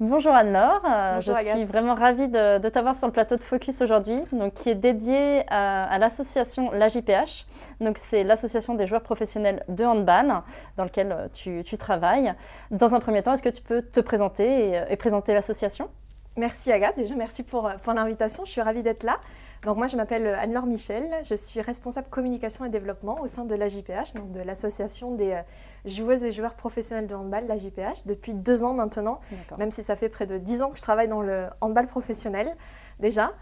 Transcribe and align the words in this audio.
Bonjour 0.00 0.32
Anne-Laure, 0.32 0.82
euh, 0.84 1.20
je 1.20 1.30
suis 1.30 1.64
vraiment 1.64 1.94
ravie 1.94 2.26
de, 2.26 2.68
t'avoir 2.68 2.96
sur 2.96 3.06
le 3.06 3.12
plateau 3.12 3.36
de 3.36 3.42
Focus 3.42 3.82
aujourd'hui, 3.82 4.18
qui 4.56 4.70
est 4.70 4.74
dédié 4.74 5.44
à, 5.48 5.96
l'association 5.98 6.72
l'AJPH. 6.72 7.46
Donc 7.80 7.98
c'est 7.98 8.24
l'association 8.24 8.74
des 8.74 8.88
joueurs 8.88 9.02
professionnels 9.02 9.64
de 9.68 9.84
handball 9.84 10.42
dans 10.76 10.82
lequel 10.82 11.12
euh, 11.12 11.28
tu, 11.62 11.78
travailles. 11.78 12.34
Dans 12.72 12.96
un 12.96 13.00
premier 13.00 13.22
temps, 13.22 13.32
est-ce 13.32 13.44
que 13.44 13.48
tu 13.48 13.62
peux 13.62 13.82
te 13.82 14.00
présenter 14.00 14.82
et, 14.90 14.96
présenter 14.96 15.34
l'association? 15.34 15.88
Merci 16.36 16.72
Agathe, 16.72 16.96
déjà 16.96 17.14
merci 17.14 17.44
pour, 17.44 17.70
pour 17.84 17.92
l'invitation, 17.92 18.44
je 18.44 18.50
suis 18.50 18.62
ravie 18.62 18.82
d'être 18.82 19.04
là. 19.04 19.20
Donc 19.64 19.76
moi 19.76 19.86
je 19.86 19.96
m'appelle 19.96 20.26
Anne-Laure 20.26 20.66
Michel, 20.66 21.04
je 21.22 21.36
suis 21.36 21.60
responsable 21.60 22.08
communication 22.10 22.64
et 22.64 22.68
développement 22.68 23.20
au 23.20 23.28
sein 23.28 23.44
de 23.44 23.54
l'AJPH, 23.54 24.14
donc 24.16 24.32
de 24.32 24.40
l'association 24.40 25.14
des 25.14 25.34
euh, 25.34 25.42
joueuses 25.84 26.24
et 26.24 26.32
joueurs 26.32 26.54
professionnels 26.54 27.06
de 27.06 27.14
handball, 27.14 27.46
l'AJPH, 27.46 28.04
depuis 28.06 28.34
deux 28.34 28.64
ans 28.64 28.74
maintenant, 28.74 29.20
même 29.58 29.70
si 29.70 29.84
ça 29.84 29.94
fait 29.94 30.08
près 30.08 30.26
de 30.26 30.36
dix 30.36 30.62
ans 30.62 30.70
que 30.70 30.78
je 30.78 30.82
travaille 30.82 31.06
dans 31.06 31.22
le 31.22 31.46
handball 31.60 31.86
professionnel 31.86 32.56
déjà. 32.98 33.32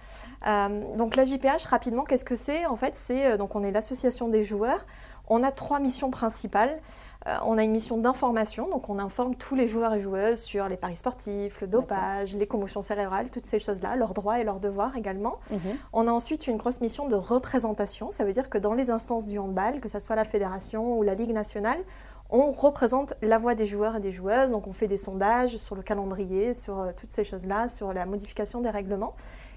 Euh, 0.46 0.96
donc 0.96 1.16
l'AJPH, 1.16 1.66
rapidement, 1.68 2.04
qu'est-ce 2.04 2.26
que 2.26 2.36
c'est? 2.36 2.66
En 2.66 2.76
fait, 2.76 2.96
c'est 2.96 3.26
euh, 3.26 3.36
donc 3.38 3.56
on 3.56 3.62
est 3.62 3.70
l'association 3.70 4.28
des 4.28 4.42
joueurs. 4.42 4.84
On 5.28 5.42
a 5.42 5.52
trois 5.52 5.80
missions 5.80 6.10
principales. 6.10 6.80
Euh, 7.26 7.36
on 7.44 7.58
a 7.58 7.64
une 7.64 7.72
mission 7.72 7.98
d'information, 7.98 8.68
donc 8.68 8.88
on 8.88 8.98
informe 8.98 9.34
tous 9.34 9.54
les 9.54 9.66
joueurs 9.66 9.92
et 9.92 10.00
joueuses 10.00 10.40
sur 10.40 10.68
les 10.68 10.78
paris 10.78 10.96
sportifs, 10.96 11.60
le 11.60 11.66
dopage, 11.66 12.34
les 12.34 12.46
commotions 12.46 12.80
cérébrales, 12.80 13.30
toutes 13.30 13.44
ces 13.44 13.58
choses-là, 13.58 13.94
leurs 13.96 14.14
droits 14.14 14.40
et 14.40 14.44
leurs 14.44 14.58
devoirs 14.58 14.96
également. 14.96 15.38
Mhm. 15.50 15.76
On 15.92 16.08
a 16.08 16.10
ensuite 16.10 16.46
une 16.46 16.56
grosse 16.56 16.80
mission 16.80 17.08
de 17.08 17.16
représentation, 17.16 18.10
ça 18.10 18.24
veut 18.24 18.32
dire 18.32 18.48
que 18.48 18.56
dans 18.56 18.72
les 18.72 18.88
instances 18.90 19.26
du 19.26 19.38
handball, 19.38 19.80
que 19.80 19.88
ce 19.88 20.00
soit 20.00 20.16
la 20.16 20.24
fédération 20.24 20.98
ou 20.98 21.02
la 21.02 21.14
Ligue 21.14 21.32
nationale, 21.32 21.78
on 22.30 22.50
représente 22.50 23.14
la 23.20 23.36
voix 23.36 23.54
des 23.54 23.66
joueurs 23.66 23.96
et 23.96 24.00
des 24.00 24.12
joueuses, 24.12 24.50
donc 24.50 24.66
on 24.66 24.72
fait 24.72 24.88
des 24.88 24.96
sondages 24.96 25.58
sur 25.58 25.74
le 25.74 25.82
calendrier, 25.82 26.54
sur 26.54 26.80
euh, 26.80 26.90
toutes 26.96 27.10
ces 27.10 27.24
choses-là, 27.24 27.68
sur 27.68 27.92
la 27.92 28.06
modification 28.06 28.60
des 28.60 28.70
règlements. 28.70 29.14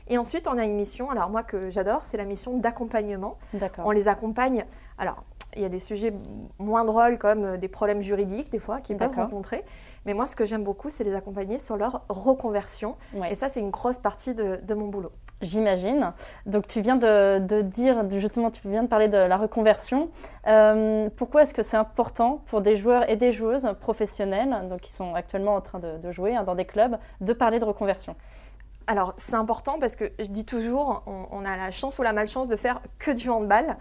Et 0.10 0.18
ensuite, 0.18 0.48
on 0.48 0.58
a 0.58 0.66
une 0.66 0.76
mission, 0.76 1.10
alors 1.10 1.30
moi 1.30 1.44
que 1.44 1.70
j'adore, 1.70 2.02
c'est 2.04 2.18
la 2.18 2.26
mission 2.26 2.58
d'accompagnement. 2.58 3.38
On 3.86 3.92
les 3.92 4.10
accompagne, 4.10 4.66
alors 4.98 5.24
il 5.56 5.62
y 5.62 5.66
a 5.66 5.70
des 5.70 5.80
sujets 5.80 6.14
moins 6.60 6.86
drôles 6.86 7.18
comme 7.18 7.44
euh, 7.46 7.58
des 7.58 7.68
problèmes 7.68 8.02
juridiques 8.02 8.52
des 8.52 8.60
fois 8.60 8.80
qu'ils 8.80 8.98
peuvent 8.98 9.16
rencontrer. 9.16 9.64
Mais 10.06 10.14
moi, 10.14 10.26
ce 10.26 10.36
que 10.36 10.46
j'aime 10.46 10.64
beaucoup, 10.64 10.90
c'est 10.90 11.04
les 11.04 11.16
accompagner 11.16 11.58
sur 11.58 11.78
leur 11.78 12.04
reconversion. 12.10 12.96
Et 13.30 13.36
ça, 13.36 13.48
c'est 13.48 13.62
une 13.62 13.70
grosse 13.70 13.98
partie 13.98 14.36
de, 14.36 14.74
mon 14.74 14.88
boulot. 14.88 15.12
J'imagine. 15.42 16.14
Donc, 16.46 16.68
tu 16.68 16.82
viens 16.82 16.98
de, 16.98 17.62
dire, 17.62 18.10
justement, 18.10 18.52
tu 18.52 18.68
viens 18.68 18.84
de 18.84 18.88
parler 18.88 19.08
de 19.08 19.18
la 19.18 19.38
reconversion. 19.38 20.10
Euh, 20.48 21.10
pourquoi 21.16 21.44
est-ce 21.44 21.54
que 21.54 21.64
c'est 21.64 21.78
important 21.78 22.42
pour 22.48 22.62
des 22.62 22.76
joueurs 22.76 23.10
et 23.10 23.16
des 23.16 23.32
joueuses 23.32 23.70
professionnels, 23.80 24.68
donc 24.70 24.82
qui 24.82 24.92
sont 24.92 25.16
actuellement 25.16 25.56
en 25.56 25.62
train 25.62 25.80
de, 25.80 26.12
jouer 26.12 26.36
hein, 26.36 26.44
dans 26.44 26.56
des 26.56 26.66
clubs, 26.66 26.98
de 27.22 27.34
parler 27.34 27.60
de 27.60 27.66
reconversion? 27.66 28.16
Alors, 28.88 29.14
c'est 29.18 29.36
important 29.36 29.78
parce 29.80 29.96
que 29.96 30.12
je 30.20 30.26
dis 30.26 30.46
toujours, 30.46 31.04
on, 31.06 31.46
a 31.46 31.56
la 31.56 31.72
chance 31.72 31.98
ou 32.00 32.02
la 32.02 32.14
malchance 32.14 32.50
de 32.50 32.56
faire 32.56 32.82
que 33.00 33.12
du 33.12 33.30
handball. 33.30 33.78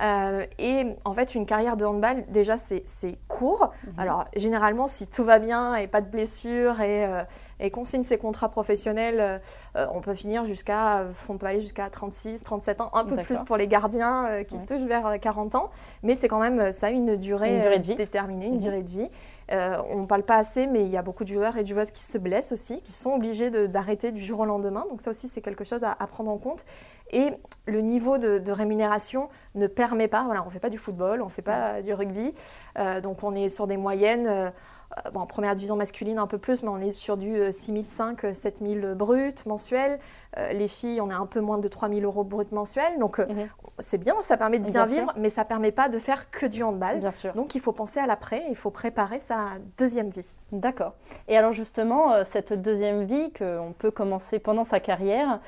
Euh, 0.00 0.44
et 0.58 0.86
en 1.04 1.14
fait, 1.14 1.34
une 1.34 1.46
carrière 1.46 1.76
de 1.76 1.84
handball, 1.84 2.24
déjà, 2.28 2.56
c'est 2.58 2.84
court. 3.28 3.72
Mhm. 3.84 3.92
Alors, 3.98 4.24
généralement, 4.36 4.86
si 4.86 5.06
tout 5.06 5.24
va 5.24 5.38
bien 5.38 5.76
et 5.76 5.86
pas 5.86 6.00
de 6.00 6.08
blessures 6.08 6.80
et, 6.80 7.04
euh, 7.04 7.70
qu'on 7.70 7.84
signe 7.84 8.02
ses 8.02 8.18
contrats 8.18 8.48
professionnels, 8.48 9.40
euh, 9.76 9.86
on 9.92 10.00
peut 10.00 10.14
finir 10.14 10.46
jusqu'à, 10.46 11.06
on 11.28 11.36
peut 11.36 11.46
aller 11.46 11.60
jusqu'à 11.60 11.88
36, 11.90 12.42
37 12.42 12.80
ans, 12.80 12.90
un 12.94 13.04
peu 13.04 13.16
plus 13.16 13.40
pour 13.42 13.56
les 13.56 13.68
gardiens 13.68 14.42
qui 14.48 14.58
touchent 14.66 14.80
vers 14.80 15.18
40 15.20 15.54
ans. 15.54 15.70
Mais 16.02 16.16
c'est 16.16 16.28
quand 16.28 16.40
même, 16.40 16.72
ça 16.72 16.88
a 16.88 16.90
une 16.90 17.16
durée, 17.16 17.78
déterminée, 17.96 18.46
une 18.46 18.58
durée 18.58 18.82
de 18.82 18.88
vie. 18.88 19.10
Euh, 19.52 19.82
on 19.90 20.00
ne 20.00 20.06
parle 20.06 20.22
pas 20.22 20.36
assez, 20.36 20.66
mais 20.66 20.84
il 20.84 20.90
y 20.90 20.96
a 20.96 21.02
beaucoup 21.02 21.24
de 21.24 21.28
joueurs 21.28 21.56
et 21.56 21.62
de 21.62 21.68
joueuses 21.68 21.90
qui 21.90 22.02
se 22.02 22.18
blessent 22.18 22.52
aussi, 22.52 22.82
qui 22.82 22.92
sont 22.92 23.10
obligés 23.10 23.50
d'arrêter 23.68 24.12
du 24.12 24.22
jour 24.22 24.40
au 24.40 24.44
lendemain. 24.44 24.84
Donc 24.90 25.00
ça 25.00 25.10
aussi, 25.10 25.28
c'est 25.28 25.40
quelque 25.40 25.64
chose 25.64 25.84
à, 25.84 25.94
prendre 26.06 26.30
en 26.30 26.38
compte. 26.38 26.64
Et 27.12 27.30
le 27.66 27.80
niveau 27.80 28.18
de, 28.18 28.50
rémunération 28.52 29.28
ne 29.56 29.66
permet 29.66 30.08
pas, 30.08 30.22
voilà, 30.24 30.42
on 30.42 30.46
ne 30.46 30.50
fait 30.50 30.60
pas 30.60 30.70
du 30.70 30.78
football, 30.78 31.22
on 31.22 31.26
ne 31.26 31.30
fait 31.30 31.42
pas 31.42 31.82
du 31.82 31.92
rugby. 31.92 32.32
Euh, 32.78 33.00
donc 33.00 33.24
on 33.24 33.34
est 33.34 33.48
sur 33.48 33.66
des 33.66 33.76
moyennes. 33.76 34.52
Euh, 34.96 35.00
euh, 35.06 35.10
bon, 35.10 35.20
en 35.20 35.26
première 35.26 35.54
division 35.54 35.76
masculine 35.76 36.18
un 36.18 36.26
peu 36.26 36.38
plus, 36.38 36.62
mais 36.62 36.68
on 36.68 36.78
est 36.78 36.92
sur 36.92 37.16
du 37.16 37.40
6005, 37.52 38.26
7000 38.34 38.94
bruts 38.96 39.34
mensuels. 39.46 39.98
Euh, 40.36 40.52
les 40.52 40.68
filles, 40.68 41.00
on 41.00 41.10
est 41.10 41.14
un 41.14 41.26
peu 41.26 41.40
moins 41.40 41.58
de 41.58 41.68
3000 41.68 42.04
euros 42.04 42.24
bruts 42.24 42.46
mensuels. 42.52 42.98
Donc 42.98 43.18
euh, 43.18 43.26
mhm. 43.26 43.48
c'est 43.78 43.98
bien, 43.98 44.14
ça 44.22 44.36
permet 44.36 44.58
de 44.58 44.64
bien, 44.64 44.84
vivre, 44.84 45.12
mais 45.16 45.28
ça 45.28 45.42
ne 45.42 45.48
permet 45.48 45.72
pas 45.72 45.88
de 45.88 45.98
faire 45.98 46.30
que 46.30 46.46
du 46.46 46.62
handball. 46.62 47.00
Bien 47.00 47.10
sûr. 47.10 47.34
Donc 47.34 47.54
il 47.54 47.60
faut 47.60 47.72
penser 47.72 48.00
à 48.00 48.06
l'après, 48.06 48.42
il 48.48 48.56
faut 48.56 48.70
préparer 48.70 49.20
sa 49.20 49.50
deuxième 49.78 50.10
vie. 50.10 50.36
D'accord. 50.52 50.94
Et 51.28 51.36
alors 51.36 51.52
justement, 51.52 52.24
cette 52.24 52.52
deuxième 52.52 53.04
vie 53.04 53.32
qu'on 53.32 53.74
peut 53.76 53.90
commencer 53.90 54.38
pendant 54.38 54.64
sa 54.64 54.80
carrière, 54.80 55.40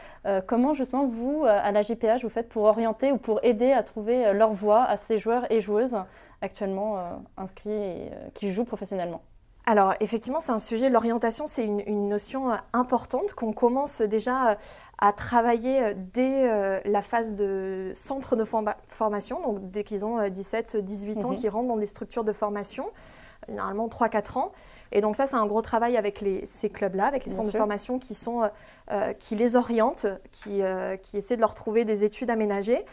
comment 0.47 0.75
justement 0.75 1.07
vous, 1.07 1.45
à 1.45 1.73
la 1.73 1.83
JPH, 1.83 2.23
vous 2.23 2.29
faites 2.29 2.49
pour 2.49 2.65
orienter 2.65 3.13
ou 3.13 3.19
pour 3.19 3.41
aider 3.43 3.73
à 3.73 3.83
trouver 3.83 4.33
leur 4.33 4.53
voie 4.53 4.85
à 4.85 4.97
ces 4.97 5.19
joueurs 5.19 5.51
et 5.51 5.61
joueuses 5.61 5.97
actuellement 6.41 7.23
inscrits 7.37 7.71
et 7.71 8.11
qui 8.35 8.53
jouent 8.53 8.65
professionnellement? 8.65 9.23
Alors 9.65 9.95
effectivement, 10.01 10.41
c'est 10.41 10.51
un 10.51 10.59
sujet, 10.59 10.91
l'orientation, 10.91 11.47
c'est 11.47 11.65
une, 11.65 12.09
notion 12.09 12.51
euh, 12.51 12.57
importante 12.73 13.33
qu'on 13.35 13.53
commence 13.53 14.03
déjà 14.03 14.51
euh, 14.51 14.55
à 14.99 15.13
travailler 15.13 15.81
euh, 15.81 15.95
dès 15.97 16.83
la 16.85 17.03
phase 17.03 17.35
de 17.35 17.93
centre 17.95 18.35
de 18.35 18.45
formation, 18.45 19.41
donc 19.41 19.71
dès 19.71 19.85
qu'ils 19.85 20.05
ont 20.05 20.19
17-18 20.19 21.25
ans, 21.25 21.31
mhm. 21.31 21.37
qui 21.37 21.49
rentrent 21.49 21.69
dans 21.69 21.77
des 21.77 21.87
structures 21.87 22.25
de 22.25 22.33
formation, 22.33 22.87
généralement 23.49 23.87
3-4 23.87 24.39
ans. 24.39 24.53
Et 24.91 25.01
donc 25.01 25.17
ça, 25.17 25.27
c'est 25.27 25.37
un 25.37 25.47
gros 25.47 25.63
travail 25.63 25.97
avec 25.97 26.23
ces 26.45 26.69
clubs-là, 26.69 27.07
avec 27.07 27.25
les 27.25 27.31
centres 27.31 27.51
de 27.51 27.57
formation 27.57 27.99
qui, 27.99 28.15
sont, 28.15 28.51
qui 29.19 29.37
les 29.37 29.57
orientent, 29.57 30.07
qui, 30.33 30.61
qui 31.03 31.17
essaient 31.17 31.37
de 31.37 31.41
leur 31.41 31.55
trouver 31.55 31.87
des 31.87 32.05
études 32.05 32.29
aménagées. 32.29 32.85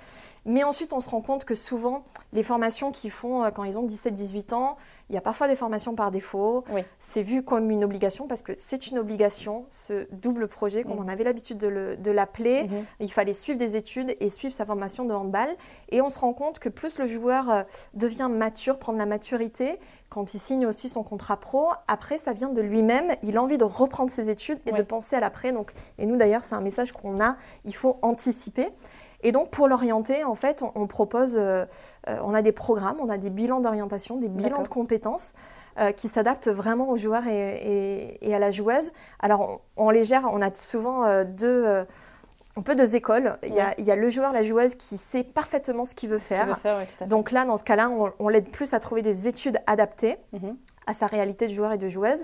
Mais 0.46 0.64
ensuite, 0.64 0.94
on 0.94 1.00
se 1.00 1.10
rend 1.10 1.22
compte 1.22 1.46
que 1.46 1.56
souvent, 1.56 2.04
les 2.34 2.44
formations 2.44 2.92
qu'ils 2.92 3.12
font 3.12 3.50
quand 3.52 3.64
ils 3.64 3.78
ont 3.78 3.86
17-18 3.86 4.54
ans, 4.54 4.78
il 5.10 5.16
y 5.16 5.18
a 5.18 5.22
parfois 5.22 5.48
des 5.48 5.56
formations 5.56 5.96
par 5.96 6.12
défaut. 6.12 6.64
C'est 7.00 7.24
vu 7.24 7.42
comme 7.42 7.72
une 7.72 7.84
obligation 7.84 8.28
parce 8.28 8.44
que 8.44 8.52
c'est 8.58 8.88
une 8.88 9.00
obligation, 9.00 9.66
ce 9.72 10.08
double 10.12 10.48
projet, 10.48 10.84
comme 10.84 10.98
mm. 10.98 11.06
on 11.06 11.08
avait 11.08 11.24
l'habitude 11.24 11.58
de 11.58 12.12
l'appeler. 12.12 12.66
Mm-hmm. 12.66 12.84
Il 13.00 13.12
fallait 13.12 13.34
suivre 13.34 13.58
des 13.58 13.76
études 13.76 14.16
et 14.20 14.30
suivre 14.30 14.54
sa 14.54 14.66
formation 14.66 15.06
de 15.06 15.14
handball. 15.14 15.50
Et 15.90 16.02
on 16.02 16.10
se 16.10 16.20
rend 16.20 16.34
compte 16.34 16.60
que 16.60 16.70
plus 16.70 17.00
le 17.00 17.08
joueur 17.08 17.50
euh, 17.50 17.64
devient 17.96 18.30
mature, 18.32 18.78
prend 18.78 18.94
de 18.94 19.00
la 19.00 19.08
maturité, 19.08 19.80
quand 20.10 20.34
il 20.34 20.40
signe 20.40 20.66
aussi 20.66 20.90
son 20.90 21.04
contrat 21.04 21.38
pro, 21.38 21.70
après, 21.88 22.18
ça 22.18 22.34
vient 22.34 22.50
de 22.50 22.62
lui-même. 22.62 23.16
Il 23.22 23.38
a 23.38 23.44
envie 23.44 23.60
de 23.60 23.64
reprendre 23.64 24.10
ses 24.10 24.30
études 24.30 24.60
et 24.66 24.72
de 24.72 24.82
penser 24.82 25.16
à 25.16 25.20
l'après. 25.20 25.54
Et 26.00 26.06
nous, 26.06 26.18
d'ailleurs, 26.18 26.44
c'est 26.44 26.56
un 26.56 26.62
message 26.62 26.92
qu'on 26.92 27.22
a. 27.22 27.38
Il 27.66 27.76
faut 27.76 27.98
anticiper. 28.02 28.70
Et 29.22 29.32
donc, 29.32 29.50
pour 29.50 29.68
l'orienter, 29.68 30.24
en 30.24 30.36
fait, 30.36 30.64
on, 30.76 30.88
propose, 30.88 31.36
euh, 31.38 31.66
euh, 32.08 32.18
on 32.24 32.34
a 32.34 32.42
des 32.42 32.52
programmes, 32.52 32.98
on 33.02 33.10
a 33.10 33.18
des 33.18 33.30
bilans 33.30 33.60
d'orientation, 33.60 34.18
des 34.18 34.30
bilans 34.30 34.62
de 34.62 34.68
compétences 34.68 35.34
euh, 35.80 35.92
qui 35.92 36.08
s'adaptent 36.08 36.48
vraiment 36.48 36.90
aux 36.90 36.96
joueurs 36.96 37.28
et, 37.28 38.18
à 38.34 38.40
la 38.40 38.52
joueuse. 38.52 38.92
Alors, 39.20 39.62
on, 39.76 39.90
les 39.90 40.06
gère, 40.06 40.30
on 40.32 40.42
a 40.42 40.54
souvent 40.56 41.24
deux, 41.26 41.66
un 42.56 42.62
peu 42.62 42.76
deux 42.76 42.96
écoles. 42.96 43.38
Il, 43.44 43.54
y 43.54 43.92
a, 43.92 43.96
le 43.96 44.10
joueur, 44.10 44.32
la 44.32 44.44
joueuse 44.44 44.76
qui 44.76 44.98
sait 44.98 45.24
parfaitement 45.24 45.84
ce 45.84 45.96
qu'il 45.96 46.10
veut 46.10 46.20
faire. 46.20 46.58
donc 47.08 47.32
là, 47.32 47.44
dans 47.44 47.58
ce 47.58 47.64
cas-là, 47.64 47.92
on, 48.20 48.30
l'aide 48.30 48.50
plus 48.50 48.74
à 48.74 48.80
trouver 48.80 49.02
des 49.02 49.28
études 49.28 49.60
adaptées 49.68 50.18
mhm. 50.32 50.56
à 50.88 50.94
sa 50.94 51.08
réalité 51.08 51.48
de 51.48 51.54
joueur 51.54 51.74
et 51.74 51.78
de 51.78 51.90
joueuse. 51.90 52.24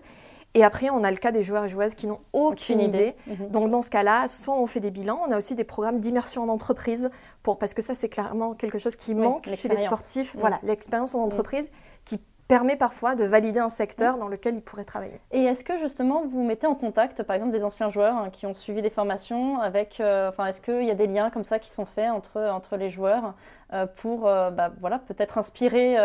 Et 0.55 0.63
après, 0.63 0.89
on 0.89 1.03
a 1.03 1.11
le 1.11 1.17
cas 1.17 1.31
des 1.31 1.43
joueurs 1.43 1.65
et 1.65 1.69
joueuses 1.69 1.95
qui 1.95 2.07
n'ont 2.07 2.21
aucune, 2.31 2.79
idée. 2.79 3.13
Mhm. 3.27 3.49
Donc, 3.49 3.69
dans 3.69 3.81
ce 3.81 3.89
cas-là, 3.89 4.29
soit 4.29 4.57
on 4.57 4.65
fait 4.65 4.79
des 4.79 4.89
bilans, 4.89 5.21
on 5.27 5.31
a 5.31 5.37
aussi 5.37 5.53
des 5.53 5.65
programmes 5.65 5.99
d'immersion 5.99 6.43
en 6.43 6.49
entreprise, 6.49 7.11
pour, 7.43 7.59
parce 7.59 7.73
que 7.73 7.81
ça, 7.81 7.93
c'est 7.93 8.09
clairement 8.09 8.53
quelque 8.53 8.79
chose 8.79 8.95
qui 8.95 9.13
manque 9.13 9.47
chez 9.53 9.67
les 9.67 9.77
sportifs. 9.77 10.33
Mhm. 10.33 10.39
Voilà, 10.39 10.59
l'expérience 10.63 11.13
en 11.13 11.19
entreprise 11.19 11.71
qui 12.05 12.21
permet 12.47 12.77
parfois 12.77 13.15
de 13.15 13.25
valider 13.25 13.59
un 13.59 13.69
secteur 13.69 14.17
dans 14.17 14.27
lequel 14.27 14.55
ils 14.55 14.61
pourraient 14.61 14.85
travailler. 14.85 15.19
Et 15.31 15.43
est-ce 15.43 15.63
que 15.63 15.77
justement 15.77 16.23
vous 16.25 16.43
mettez 16.43 16.67
en 16.67 16.75
contact, 16.75 17.23
par 17.23 17.35
exemple, 17.35 17.51
des 17.51 17.63
anciens 17.63 17.89
joueurs 17.89 18.15
hein, 18.15 18.29
qui 18.31 18.45
ont 18.45 18.53
suivi 18.53 18.81
des 18.81 18.91
formations 18.91 19.59
avec, 19.59 19.99
euh, 19.99 20.29
enfin, 20.29 20.45
est-ce 20.45 20.61
qu'il 20.61 20.83
y 20.83 20.91
a 20.91 20.95
des 20.95 21.07
liens 21.07 21.31
comme 21.31 21.43
ça 21.43 21.59
qui 21.59 21.69
sont 21.69 21.85
faits 21.85 22.11
entre, 22.11 22.39
entre 22.39 22.77
les 22.77 22.91
joueurs 22.91 23.33
euh, 23.73 23.87
pour, 23.87 24.27
euh, 24.27 24.51
bah, 24.51 24.71
voilà, 24.79 24.99
peut-être 24.99 25.37
inspirer 25.37 25.97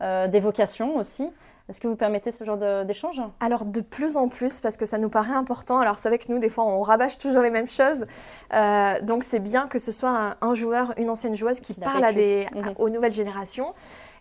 des 0.00 0.40
vocations 0.40 0.96
aussi 0.96 1.30
est-ce 1.68 1.80
que 1.80 1.88
vous 1.88 1.96
permettez 1.96 2.30
ce 2.30 2.44
genre 2.44 2.58
d'échange? 2.84 3.20
Alors 3.40 3.64
de 3.64 3.80
plus 3.80 4.16
en 4.16 4.28
plus, 4.28 4.60
parce 4.60 4.76
que 4.76 4.86
ça 4.86 4.98
nous 4.98 5.08
paraît 5.08 5.34
important. 5.34 5.80
Alors 5.80 5.98
c'est 5.98 6.08
vrai 6.08 6.18
que 6.18 6.30
nous, 6.30 6.38
des 6.38 6.48
fois, 6.48 6.64
on 6.64 6.80
rabâche 6.80 7.18
toujours 7.18 7.42
les 7.42 7.50
mêmes 7.50 7.66
choses. 7.66 8.06
Euh, 8.54 9.00
donc 9.02 9.24
c'est 9.24 9.40
bien 9.40 9.66
que 9.66 9.80
ce 9.80 9.90
soit 9.90 10.36
un, 10.40 10.54
joueur, 10.54 10.94
une 10.96 11.10
ancienne 11.10 11.34
joueuse 11.34 11.58
qui 11.58 11.74
parle 11.74 12.04
à 12.04 12.12
des, 12.12 12.46
mhm. 12.54 12.74
aux 12.78 12.88
nouvelles 12.88 13.12
générations. 13.12 13.74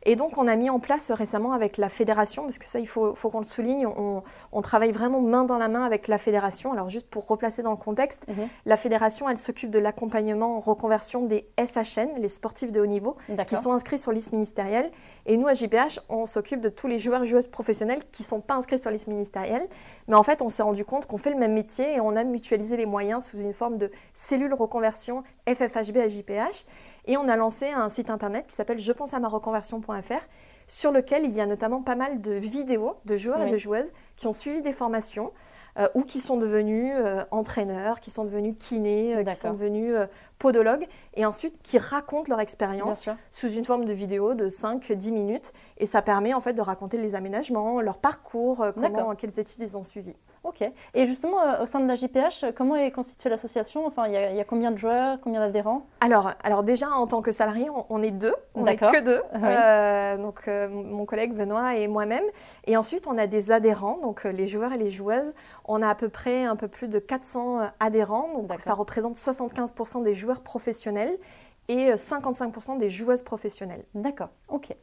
Et 0.06 0.16
donc, 0.16 0.38
on 0.38 0.48
a 0.48 0.56
mis 0.56 0.70
en 0.70 0.80
place 0.80 1.12
récemment 1.12 1.54
avec 1.54 1.78
la 1.78 1.90
fédération, 1.90 2.44
parce 2.44 2.60
que 2.60 2.68
ça, 2.68 2.80
il 2.80 2.88
faut, 2.88 3.16
faut 3.16 3.30
qu'on 3.30 3.40
le 3.40 3.46
souligne, 3.46 3.88
on, 3.88 4.22
travaille 4.62 4.92
vraiment 4.92 5.22
main 5.22 5.44
dans 5.44 5.58
la 5.58 5.68
main 5.68 5.84
avec 5.84 6.08
la 6.08 6.18
fédération. 6.18 6.72
Alors, 6.72 6.90
juste 6.90 7.08
pour 7.08 7.28
replacer 7.28 7.62
dans 7.62 7.72
le 7.72 7.78
contexte, 7.78 8.28
mhm. 8.28 8.48
la 8.66 8.78
fédération, 8.78 9.30
elle 9.30 9.38
s'occupe 9.38 9.70
de 9.70 9.80
l'accompagnement 9.80 10.58
en 10.58 10.60
reconversion 10.60 11.26
des 11.26 11.48
SHN, 11.60 12.20
les 12.20 12.30
sportifs 12.30 12.72
de 12.72 12.82
haut 12.82 12.86
niveau, 12.86 13.18
qui 13.48 13.56
sont 13.56 13.72
inscrits 13.72 13.98
sur 13.98 14.12
liste 14.12 14.32
ministérielle. 14.32 14.92
Et 15.26 15.38
nous, 15.38 15.48
à 15.48 15.54
JPH, 15.54 16.00
on 16.10 16.26
s'occupe 16.26 16.62
de 16.62 16.70
tous 16.70 16.88
les 16.88 17.00
joueurs 17.00 17.24
et 17.24 17.28
joueuses 17.28 17.48
professionnels 17.48 18.04
qui 18.12 18.22
ne 18.22 18.28
sont 18.28 18.42
pas 18.42 18.56
inscrits 18.56 18.80
sur 18.80 18.92
liste 18.92 19.08
ministérielle. 19.08 19.68
Mais 20.08 20.16
en 20.16 20.24
fait, 20.24 20.42
on 20.42 20.50
s'est 20.50 20.64
rendu 20.64 20.86
compte 20.86 21.06
qu'on 21.08 21.18
fait 21.18 21.32
le 21.32 21.38
même 21.38 21.54
métier 21.54 21.96
et 21.96 22.00
on 22.00 22.16
a 22.16 22.24
mutualisé 22.24 22.78
les 22.78 22.86
moyens 22.86 23.26
sous 23.26 23.40
une 23.40 23.54
forme 23.54 23.78
de 23.78 23.92
cellule 24.14 24.54
reconversion 24.54 25.24
FFHB 25.48 25.98
à 25.98 26.10
JPH. 26.10 26.66
Et 27.06 27.18
on 27.18 27.28
a 27.28 27.36
lancé 27.36 27.70
un 27.70 27.90
site 27.90 28.10
internet 28.10 28.46
qui 28.48 28.56
s'appelle 28.56 28.80
je 28.80 28.92
pense 28.92 29.14
à 29.14 29.20
ma 29.20 29.28
reconversion.fr 29.28 30.22
sur 30.68 30.92
lequel 30.92 31.26
il 31.26 31.34
y 31.34 31.42
a 31.42 31.46
notamment 31.46 31.82
pas 31.82 31.96
mal 31.96 32.22
de 32.22 32.34
vidéos 32.34 32.96
de 33.06 33.16
joueurs 33.16 33.42
et 33.42 33.52
de 33.52 33.58
joueuses 33.58 33.92
qui 34.16 34.28
ont 34.28 34.34
suivi 34.34 34.62
des 34.62 34.74
formations 34.74 35.32
euh, 35.78 35.90
ou 35.94 36.04
qui 36.04 36.20
sont 36.20 36.38
devenus 36.38 36.94
euh, 36.96 37.26
entraîneurs, 37.32 38.00
qui 38.00 38.10
sont 38.10 38.24
devenus 38.24 38.56
kinés, 38.58 39.14
euh, 39.14 39.24
qui 39.26 39.36
sont 39.36 39.52
devenus 39.52 39.94
podologues, 40.40 40.88
et 41.16 41.26
ensuite 41.26 41.62
qui 41.62 41.78
racontent 41.78 42.30
leur 42.30 42.40
expérience 42.40 43.08
sous 43.30 43.50
une 43.50 43.66
forme 43.66 43.84
de 43.84 43.92
vidéo 43.92 44.36
de 44.36 44.48
5-10 44.48 45.12
minutes. 45.12 45.52
Et 45.78 45.86
ça 45.86 46.02
permet 46.02 46.34
en 46.34 46.40
fait 46.40 46.54
de 46.54 46.62
raconter 46.62 46.98
les 46.98 47.14
aménagements, 47.14 47.82
leur 47.82 47.98
parcours, 47.98 48.66
comment, 48.74 49.16
quelles 49.16 49.38
études 49.38 49.62
ils 49.62 49.76
ont 49.76 49.84
suivies. 49.84 50.16
Ok. 50.46 50.64
Et 50.94 51.08
justement, 51.08 51.42
euh, 51.42 51.64
au 51.64 51.66
sein 51.66 51.80
de 51.80 51.88
la 51.88 51.96
JPH, 51.96 52.54
comment 52.56 52.76
est 52.76 52.92
constituée 52.92 53.30
l'association? 53.30 53.88
Enfin, 53.88 54.08
il 54.08 54.14
y, 54.14 54.40
a 54.40 54.44
combien 54.44 54.70
de 54.70 54.78
joueurs, 54.78 55.18
combien 55.22 55.40
d'adhérents? 55.40 55.88
Alors, 56.02 56.32
alors 56.44 56.62
déjà, 56.64 56.92
en 56.92 57.08
tant 57.08 57.24
que 57.24 57.32
salarié, 57.32 57.68
on, 57.90 58.04
est 58.04 58.12
deux. 58.12 58.36
On 58.54 58.64
n'est 58.64 58.78
que 58.78 59.02
deux. 59.02 59.22
Euh, 59.34 60.18
donc, 60.18 60.48
euh, 60.48 60.70
mon 60.70 61.06
collègue 61.06 61.34
Benoît 61.34 61.76
et 61.76 61.88
moi-même. 61.88 62.24
Et 62.66 62.78
ensuite, 62.78 63.08
on 63.08 63.18
a 63.18 63.26
des 63.26 63.52
adhérents, 63.52 63.98
donc 63.98 64.24
les 64.24 64.48
joueurs 64.48 64.72
et 64.72 64.78
les 64.78 64.92
joueuses. 64.92 65.34
On 65.66 65.82
a 65.82 65.90
à 65.90 65.96
peu 65.96 66.10
près 66.10 66.46
un 66.46 66.56
peu 66.56 66.68
plus 66.68 66.88
de 66.88 67.00
400 67.00 67.72
adhérents. 67.80 68.44
Donc, 68.44 68.62
ça 68.62 68.76
représente 68.76 69.18
75% 69.18 70.04
des 70.04 70.14
joueurs 70.14 70.42
professionnels 70.42 71.18
et 71.70 71.92
55% 71.94 72.78
des 72.78 72.90
joueuses 72.90 73.24
professionnelles. 73.24 73.84
D'accord. 73.96 74.30
Ok. 74.50 74.76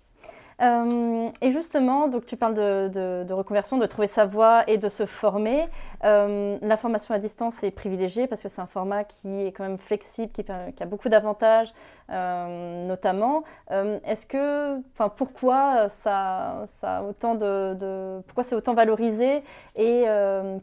Euh, 0.60 1.30
et 1.40 1.50
justement, 1.50 2.08
donc 2.08 2.26
tu 2.26 2.36
parles 2.36 2.54
de, 2.54 3.32
reconversion, 3.32 3.78
de 3.78 3.86
trouver 3.86 4.06
sa 4.06 4.26
voie 4.26 4.64
et 4.68 4.78
de 4.78 4.88
se 4.88 5.06
former. 5.06 5.68
Euh, 6.04 6.58
la 6.60 6.76
formation 6.76 7.14
à 7.14 7.18
distance 7.18 7.62
est 7.62 7.70
privilégiée 7.70 8.26
parce 8.26 8.42
que 8.42 8.48
c'est 8.48 8.60
un 8.60 8.66
format 8.66 9.04
qui 9.04 9.46
est 9.46 9.52
quand 9.52 9.64
même 9.64 9.78
flexible, 9.78 10.32
qui, 10.32 10.44
a 10.50 10.86
beaucoup 10.86 11.08
d'avantages, 11.08 11.72
euh, 12.10 12.86
notamment. 12.86 13.44
Est-ce 13.70 14.26
que, 14.26 14.78
enfin, 14.92 15.08
pourquoi 15.08 15.88
ça, 15.88 16.64
ça 16.66 17.02
autant 17.02 17.34
de, 17.34 18.20
pourquoi 18.26 18.44
c'est 18.44 18.54
autant 18.54 18.74
valorisé 18.74 19.42
et 19.76 20.04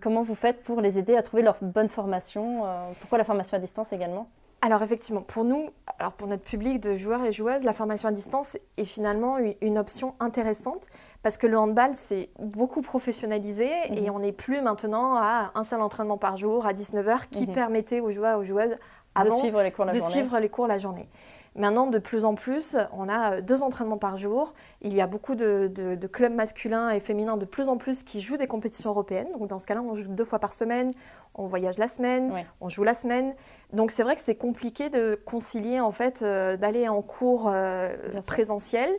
comment 0.02 0.24
vous 0.24 0.36
faites 0.36 0.64
pour 0.64 0.82
les 0.82 0.98
aider 0.98 1.16
à 1.16 1.24
trouver 1.24 1.44
leur 1.44 1.58
bonne 1.62 1.90
formation 1.90 2.64
Pourquoi 3.00 3.18
la 3.18 3.24
formation 3.24 3.58
à 3.58 3.60
distance 3.60 3.94
également? 3.94 4.30
Alors 4.62 4.84
effectivement, 4.84 5.22
pour 5.22 5.46
nous, 5.46 5.70
alors 6.00 6.12
pour 6.14 6.28
notre 6.28 6.44
public 6.44 6.82
de 6.82 6.96
joueurs 6.96 7.24
et 7.24 7.32
joueuses, 7.32 7.64
la 7.64 7.74
formation 7.74 8.10
à 8.10 8.12
distance 8.12 8.58
est 8.78 8.84
finalement 8.84 9.38
une 9.62 9.78
option 9.78 10.16
intéressante 10.20 10.88
parce 11.24 11.38
que 11.38 11.48
le 11.48 11.58
handball, 11.58 11.92
c'est 11.96 12.30
beaucoup 12.40 12.82
professionnalisé 12.82 13.70
et 13.94 14.10
mhm. 14.10 14.16
on 14.16 14.20
n'est 14.20 14.34
plus 14.34 14.62
maintenant 14.62 15.16
à 15.16 15.52
un 15.56 15.64
seul 15.64 15.82
entraînement 15.82 16.18
par 16.18 16.38
jour 16.38 16.66
à 16.66 16.74
19h 16.74 17.30
qui 17.32 17.48
mhm. 17.48 17.54
permettait 17.54 18.02
aux 18.02 18.12
joueurs 18.12 18.38
et 18.38 18.42
aux 18.42 18.44
joueuses 18.44 18.78
de 19.24 19.32
suivre 19.32 19.62
les 19.62 19.72
cours 19.72 19.86
la 19.86 19.94
de 19.94 20.00
journée. 20.00 20.14
Suivre 20.14 20.40
les 20.40 20.50
cours 20.50 20.68
la 20.68 20.78
journée. 20.78 21.10
Maintenant, 21.56 21.88
de 21.88 21.98
plus 21.98 22.26
en 22.26 22.36
plus, 22.36 22.78
on 22.94 23.10
a 23.10 23.34
euh, 23.34 23.42
deux 23.42 23.64
entraînements 23.64 23.98
par 23.98 24.18
jour. 24.18 24.54
Il 24.82 24.94
y 24.94 25.02
a 25.02 25.08
beaucoup 25.08 25.36
de, 25.36 26.08
clubs 26.12 26.34
masculins 26.34 26.90
et 26.90 27.00
féminins 27.00 27.38
de 27.38 27.46
plus 27.46 27.70
en 27.70 27.78
plus 27.78 28.04
qui 28.04 28.22
jouent 28.22 28.38
des 28.38 28.48
compétitions 28.48 28.92
européennes. 28.92 29.30
Donc, 29.34 29.48
dans 29.48 29.60
ce 29.60 29.68
cas-là, 29.68 29.82
on 29.82 29.96
joue 29.96 30.08
deux 30.08 30.26
fois 30.26 30.40
par 30.40 30.54
semaine, 30.54 30.92
on 31.36 31.48
voyage 31.48 31.78
la 31.78 31.88
semaine, 31.88 32.32
on 32.62 32.70
joue 32.70 32.84
la 32.84 32.94
semaine. 32.94 33.34
Donc, 33.74 33.92
c'est 33.92 34.04
vrai 34.04 34.16
que 34.16 34.22
c'est 34.22 34.36
compliqué 34.36 34.90
de 34.90 35.20
concilier, 35.26 35.80
en 35.80 35.92
fait, 35.92 36.22
euh, 36.22 36.56
d'aller 36.56 36.88
en 36.88 37.02
cours 37.02 37.50
euh, 37.52 37.94
présentiel. 38.26 38.90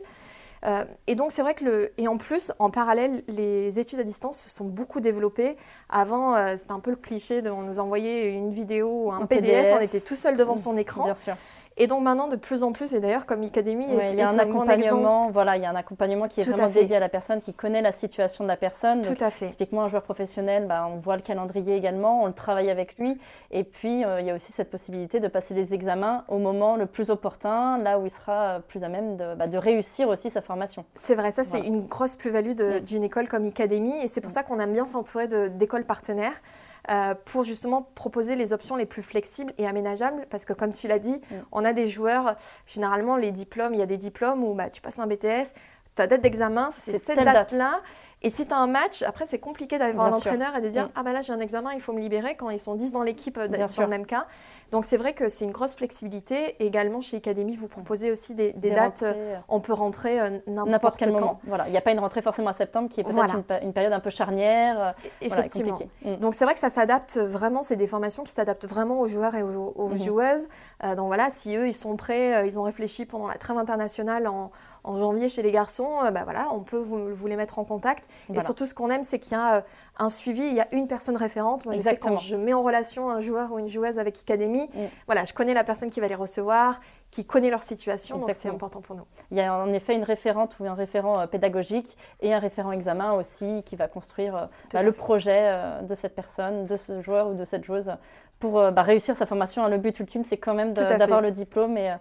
et 1.07 1.15
donc, 1.15 1.31
c'est 1.31 1.41
vrai 1.41 1.55
que 1.55 1.63
le. 1.63 1.91
Et 1.97 2.07
en 2.07 2.17
plus, 2.17 2.51
en 2.59 2.69
parallèle, 2.69 3.23
les 3.27 3.79
études 3.79 3.99
à 3.99 4.03
distance 4.03 4.37
se 4.37 4.49
sont 4.49 4.65
beaucoup 4.65 4.99
développées. 4.99 5.57
Avant, 5.89 6.35
c'était 6.57 6.71
un 6.71 6.79
peu 6.79 6.91
le 6.91 6.97
cliché 6.97 7.41
de 7.41 7.49
on 7.49 7.63
nous 7.63 7.79
envoyait 7.79 8.29
une 8.29 8.51
vidéo 8.51 9.05
ou 9.05 9.11
un, 9.11 9.25
PDF, 9.25 9.75
on 9.77 9.81
était 9.81 10.01
tout 10.01 10.15
seul 10.15 10.37
devant 10.37 10.57
son 10.57 10.77
écran. 10.77 11.05
Bien 11.05 11.15
sûr. 11.15 11.35
Et 11.81 11.87
donc 11.87 12.03
maintenant, 12.03 12.27
de 12.27 12.35
plus 12.35 12.61
en 12.61 12.73
plus, 12.73 12.93
et 12.93 12.99
d'ailleurs 12.99 13.25
comme 13.25 13.41
Academy, 13.41 13.87
il 13.89 14.15
y 14.15 14.21
a 14.21 14.29
un 14.29 14.37
accompagnement, 14.37 15.31
voilà, 15.31 15.57
il 15.57 15.63
y 15.63 15.65
a 15.65 15.71
un 15.71 15.75
accompagnement 15.75 16.27
qui 16.27 16.41
est 16.41 16.43
vraiment 16.43 16.69
dédié 16.69 16.97
à 16.97 16.99
la 16.99 17.09
personne, 17.09 17.41
qui 17.41 17.55
connaît 17.55 17.81
la 17.81 17.91
situation 17.91 18.43
de 18.43 18.47
la 18.49 18.55
personne. 18.55 19.01
Tout 19.01 19.15
à 19.19 19.31
fait. 19.31 19.47
Typiquement, 19.47 19.81
un 19.81 19.87
joueur 19.87 20.03
professionnel, 20.03 20.67
bah, 20.67 20.87
on 20.87 20.97
voit 20.97 21.15
le 21.15 21.23
calendrier 21.23 21.75
également, 21.75 22.21
on 22.21 22.27
le 22.27 22.33
travaille 22.33 22.69
avec 22.69 22.99
lui. 22.99 23.19
Et 23.49 23.63
puis, 23.63 24.05
euh, 24.05 24.21
il 24.21 24.27
y 24.27 24.29
a 24.29 24.35
aussi 24.35 24.51
cette 24.51 24.69
possibilité 24.69 25.19
de 25.19 25.27
passer 25.27 25.55
les 25.55 25.73
examens 25.73 26.23
au 26.27 26.37
moment 26.37 26.75
le 26.75 26.85
plus 26.85 27.09
opportun, 27.09 27.79
là 27.79 27.97
où 27.97 28.05
il 28.05 28.11
sera 28.11 28.59
plus 28.67 28.83
à 28.83 28.87
même 28.87 29.17
de, 29.17 29.33
bah, 29.33 29.47
de 29.47 29.57
réussir 29.57 30.07
aussi 30.07 30.29
sa 30.29 30.41
formation. 30.41 30.85
C'est 30.93 31.15
vrai, 31.15 31.31
ça 31.31 31.41
c'est 31.43 31.61
une 31.61 31.87
grosse 31.87 32.15
plus-value 32.15 32.51
mm. 32.51 32.81
d'une 32.81 33.03
école 33.03 33.27
comme 33.27 33.47
Academy, 33.47 34.03
et 34.03 34.07
c'est 34.07 34.21
pour 34.21 34.29
mm. 34.29 34.35
ça 34.35 34.43
qu'on 34.43 34.59
aime 34.59 34.73
bien 34.73 34.85
s'entourer 34.85 35.27
d'écoles 35.49 35.85
partenaires. 35.85 36.39
Euh, 36.89 37.13
pour 37.25 37.43
justement 37.43 37.83
proposer 37.93 38.35
les 38.35 38.53
options 38.53 38.75
les 38.75 38.87
plus 38.87 39.03
flexibles 39.03 39.53
et 39.59 39.67
aménageables. 39.67 40.25
Parce 40.31 40.45
que 40.45 40.53
comme 40.53 40.71
tu 40.71 40.87
l'as 40.87 40.97
dit, 40.97 41.21
mm. 41.29 41.35
on 41.51 41.63
a 41.63 41.73
des 41.73 41.87
joueurs, 41.87 42.35
généralement 42.65 43.17
les 43.17 43.31
diplômes, 43.31 43.75
il 43.75 43.79
y 43.79 43.83
a 43.83 43.87
des 43.87 43.99
diplômes 43.99 44.43
où 44.43 44.55
bah, 44.55 44.69
tu 44.71 44.81
passes 44.81 44.97
un 44.97 45.05
BTS, 45.05 45.53
ta 45.93 46.07
date 46.07 46.21
d'examen, 46.21 46.69
c'est 46.71 46.97
cette 46.97 47.17
date-là. 47.17 47.81
Et 48.23 48.29
si 48.29 48.45
tu 48.45 48.53
as 48.53 48.57
un 48.57 48.67
match, 48.67 49.01
après, 49.01 49.25
c'est 49.27 49.39
compliqué 49.39 49.79
d'aller 49.79 49.93
voir 49.93 50.11
l'entraîneur 50.11 50.55
et 50.55 50.61
de 50.61 50.69
dire. 50.69 50.89
Ah, 50.95 51.01
bah 51.03 51.11
là, 51.11 51.21
j'ai 51.21 51.33
un 51.33 51.39
examen, 51.39 51.73
il 51.73 51.81
faut 51.81 51.93
me 51.93 51.99
libérer 51.99 52.35
quand 52.35 52.49
ils 52.51 52.59
sont 52.59 52.75
10 52.75 52.91
dans 52.91 53.01
l'équipe 53.01 53.37
euh, 53.37 53.47
dans 53.47 53.57
le 53.57 53.87
même 53.87 54.05
cas. 54.05 54.27
Donc, 54.71 54.85
c'est 54.85 54.97
vrai 54.97 55.13
que 55.13 55.27
c'est 55.27 55.43
une 55.43 55.51
grosse 55.51 55.75
flexibilité. 55.75 56.55
Et 56.59 56.67
également, 56.67 57.01
chez 57.01 57.17
Academy, 57.17 57.55
vous 57.55 57.67
proposez 57.67 58.11
aussi 58.11 58.35
des, 58.35 58.53
dates. 58.53 59.03
Euh, 59.03 59.37
on 59.49 59.59
peut 59.59 59.73
rentrer 59.73 60.21
euh, 60.21 60.37
n'importe 60.47 60.97
quel 60.97 61.11
moment. 61.11 61.39
Voilà, 61.45 61.67
il 61.67 61.71
n'y 61.71 61.77
a 61.77 61.81
pas 61.81 61.91
une 61.91 61.99
rentrée 61.99 62.21
forcément 62.21 62.49
à 62.49 62.53
septembre 62.53 62.89
qui 62.89 63.01
est 63.01 63.03
peut-être 63.03 63.43
une, 63.63 63.73
période 63.73 63.91
un 63.91 63.99
peu 63.99 64.11
charnière. 64.11 64.93
Effectivement. 65.19 65.79
Mm. 66.03 66.17
Donc, 66.17 66.35
c'est 66.35 66.45
vrai 66.45 66.53
que 66.53 66.59
ça 66.59 66.69
s'adapte 66.69 67.17
vraiment. 67.17 67.63
C'est 67.63 67.75
des 67.75 67.87
formations 67.87 68.23
qui 68.23 68.33
s'adaptent 68.33 68.67
vraiment 68.67 68.99
aux 68.99 69.07
joueurs 69.07 69.33
et 69.35 69.41
aux, 69.41 69.73
mm-hmm. 69.75 70.03
joueuses. 70.03 70.47
donc, 70.95 71.07
voilà, 71.07 71.31
si 71.31 71.55
eux, 71.55 71.67
ils 71.67 71.73
sont 71.73 71.95
prêts, 71.95 72.47
ils 72.47 72.59
ont 72.59 72.63
réfléchi 72.63 73.05
pendant 73.05 73.27
la 73.27 73.37
trêve 73.37 73.57
internationale 73.57 74.27
en 74.27 74.51
en 74.83 74.97
janvier 74.97 75.29
chez 75.29 75.41
les 75.41 75.51
garçons, 75.51 75.89
euh, 76.03 76.11
bah 76.11 76.21
voilà, 76.23 76.49
on 76.51 76.61
peut 76.61 76.77
vous, 76.77 77.27
les 77.27 77.35
mettre 77.35 77.59
en 77.59 77.63
contact. 77.63 78.07
Et 78.33 78.41
surtout, 78.41 78.65
ce 78.65 78.73
qu'on 78.73 78.89
aime, 78.89 79.03
c'est 79.03 79.19
qu'il 79.19 79.33
y 79.33 79.35
a 79.35 79.57
euh, 79.57 79.61
un 79.99 80.09
suivi, 80.09 80.43
il 80.43 80.53
y 80.53 80.61
a 80.61 80.67
une 80.71 80.87
personne 80.87 81.17
référente. 81.17 81.65
Moi, 81.65 81.75
je 81.75 81.81
sais 81.81 81.97
quand 81.97 82.17
je 82.17 82.35
mets 82.35 82.53
en 82.53 82.61
relation 82.61 83.09
un 83.09 83.21
joueur 83.21 83.51
ou 83.51 83.59
une 83.59 83.69
joueuse 83.69 83.99
avec 83.99 84.17
Academy, 84.19 84.69
mm. 84.73 84.79
voilà, 85.05 85.25
je 85.25 85.33
connais 85.33 85.53
la 85.53 85.63
personne 85.63 85.89
qui 85.89 85.99
va 85.99 86.07
les 86.07 86.15
recevoir, 86.15 86.79
qui 87.11 87.25
connaît 87.25 87.49
leur 87.49 87.63
situation, 87.63 88.17
donc 88.17 88.31
c'est 88.33 88.49
important 88.49 88.81
pour 88.81 88.95
nous. 88.95 89.03
Il 89.31 89.37
y 89.37 89.41
a 89.41 89.53
en 89.53 89.71
effet 89.73 89.95
une 89.95 90.03
référente 90.03 90.55
ou 90.59 90.65
un 90.65 90.73
référent 90.73 91.19
euh, 91.19 91.27
pédagogique 91.27 91.97
et 92.21 92.33
un 92.33 92.39
référent 92.39 92.71
examen 92.71 93.13
aussi 93.13 93.63
qui 93.65 93.75
va 93.75 93.87
construire 93.87 94.49
bah, 94.73 94.81
le 94.81 94.91
projet 94.91 95.53
de 95.83 95.93
cette 95.93 96.15
personne, 96.15 96.65
de 96.65 96.77
ce 96.77 97.01
joueur 97.01 97.27
ou 97.27 97.33
de 97.33 97.45
cette 97.45 97.65
joueuse 97.65 97.91
pour 98.39 98.53
bah, 98.71 98.81
réussir 98.81 99.15
sa 99.15 99.25
formation. 99.25 99.67
Le 99.67 99.77
but 99.77 99.99
ultime, 99.99 100.23
c'est 100.23 100.37
quand 100.37 100.53
même 100.53 100.73
d'avoir 100.73 101.21
le 101.21 101.31
diplôme 101.31 101.77
et 101.77 101.93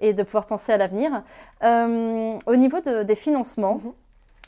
et 0.00 0.12
de 0.12 0.22
pouvoir 0.22 0.46
penser 0.46 0.72
à 0.72 0.76
l'avenir. 0.76 1.22
Euh, 1.62 2.38
au 2.46 2.56
niveau 2.56 2.80
des 2.80 3.14
financements, 3.14 3.76
mhm. 3.76 3.92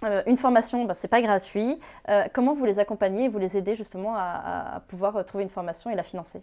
euh, 0.04 0.22
une 0.26 0.36
formation, 0.36 0.84
bah, 0.84 0.94
ce 0.94 1.04
n'est 1.06 1.10
pas 1.10 1.22
gratuit. 1.22 1.78
Euh, 2.08 2.24
comment 2.32 2.54
vous 2.54 2.64
les 2.64 2.78
accompagnez 2.78 3.24
et 3.24 3.28
vous 3.28 3.38
les 3.38 3.56
aidez 3.56 3.74
justement 3.74 4.14
à, 4.16 4.82
pouvoir 4.88 5.24
trouver 5.24 5.44
une 5.44 5.50
formation 5.50 5.90
et 5.90 5.94
la 5.94 6.02
financer? 6.02 6.42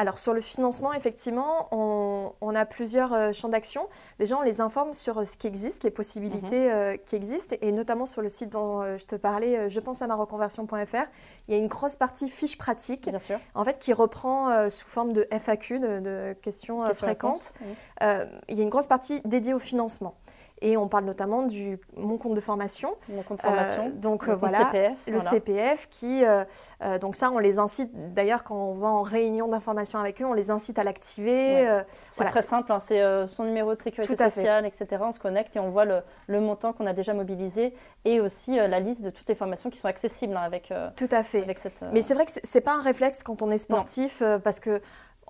Alors 0.00 0.18
sur 0.18 0.32
le 0.32 0.40
financement, 0.40 0.94
effectivement, 0.94 1.68
on, 1.72 2.54
a 2.54 2.64
plusieurs 2.64 3.34
champs 3.34 3.50
d'action. 3.50 3.86
Déjà, 4.18 4.38
on 4.38 4.40
les 4.40 4.62
informe 4.62 4.94
sur 4.94 5.26
ce 5.26 5.36
qui 5.36 5.46
existe, 5.46 5.84
les 5.84 5.90
possibilités 5.90 6.72
mhm. 6.72 6.98
qui 7.04 7.16
existent, 7.16 7.54
et 7.60 7.70
notamment 7.70 8.06
sur 8.06 8.22
le 8.22 8.30
site 8.30 8.48
dont 8.48 8.96
je 8.96 9.04
te 9.04 9.14
parlais, 9.14 9.68
je 9.68 9.78
pense 9.78 10.00
à 10.00 10.06
ma 10.06 10.14
reconversion.fr, 10.14 11.04
il 11.48 11.52
y 11.52 11.54
a 11.54 11.58
une 11.58 11.68
grosse 11.68 11.96
partie 11.96 12.30
fiche 12.30 12.56
pratique, 12.56 13.10
en 13.54 13.62
fait, 13.62 13.78
qui 13.78 13.92
reprend 13.92 14.70
sous 14.70 14.86
forme 14.86 15.12
de 15.12 15.26
FAQ, 15.30 15.78
de, 15.80 16.34
questions, 16.40 16.82
fréquentes. 16.94 17.52
il 18.00 18.56
y 18.56 18.60
a 18.60 18.62
une 18.62 18.70
grosse 18.70 18.86
partie 18.86 19.20
dédiée 19.26 19.52
au 19.52 19.58
financement. 19.58 20.14
Et 20.62 20.76
on 20.76 20.88
parle 20.88 21.04
notamment 21.04 21.42
du 21.42 21.78
mon 21.96 22.18
compte 22.18 22.34
de 22.34 22.40
formation. 22.40 22.94
Mon 23.08 23.22
compte 23.22 23.38
de 23.38 23.42
formation. 23.42 23.86
Euh, 23.86 23.90
donc 23.90 24.28
voilà, 24.28 24.66
CPF, 24.66 24.98
le 25.06 25.20
CPF 25.20 25.88
qui, 25.88 26.24
euh, 26.24 26.44
euh, 26.82 26.98
donc 26.98 27.16
ça, 27.16 27.30
on 27.30 27.38
les 27.38 27.58
incite. 27.58 27.90
D'ailleurs, 28.12 28.44
quand 28.44 28.56
on 28.56 28.74
va 28.74 28.88
en 28.88 29.02
réunion 29.02 29.48
d'information 29.48 29.98
avec 29.98 30.20
eux, 30.20 30.26
on 30.26 30.34
les 30.34 30.50
incite 30.50 30.78
à 30.78 30.84
l'activer. 30.84 31.82
c'est 32.10 32.24
très 32.24 32.42
simple. 32.42 32.72
Hein, 32.72 32.78
c'est 32.78 33.00
son 33.26 33.44
numéro 33.44 33.74
de 33.74 33.80
sécurité 33.80 34.16
sociale, 34.16 34.66
etc. 34.66 34.86
On 35.00 35.12
se 35.12 35.18
connecte 35.18 35.56
et 35.56 35.60
on 35.60 35.70
voit 35.70 35.84
le, 35.84 36.00
le 36.26 36.40
montant 36.40 36.72
qu'on 36.72 36.86
a 36.86 36.92
déjà 36.92 37.14
mobilisé 37.14 37.74
et 38.04 38.20
aussi 38.20 38.56
la 38.56 38.80
liste 38.80 39.02
de 39.02 39.10
toutes 39.10 39.28
les 39.28 39.34
formations 39.34 39.70
qui 39.70 39.78
sont 39.78 39.88
accessibles 39.88 40.36
hein, 40.36 40.42
avec. 40.42 40.72
Tout 40.96 41.08
à 41.10 41.22
fait. 41.22 41.42
Avec 41.42 41.58
cette, 41.58 41.82
Mais 41.92 42.02
c'est 42.02 42.14
vrai 42.14 42.26
que 42.26 42.32
c'est 42.42 42.60
pas 42.60 42.74
un 42.74 42.82
réflexe 42.82 43.22
quand 43.22 43.42
on 43.42 43.50
est 43.50 43.58
sportif 43.58 44.22
parce 44.44 44.60
que 44.60 44.80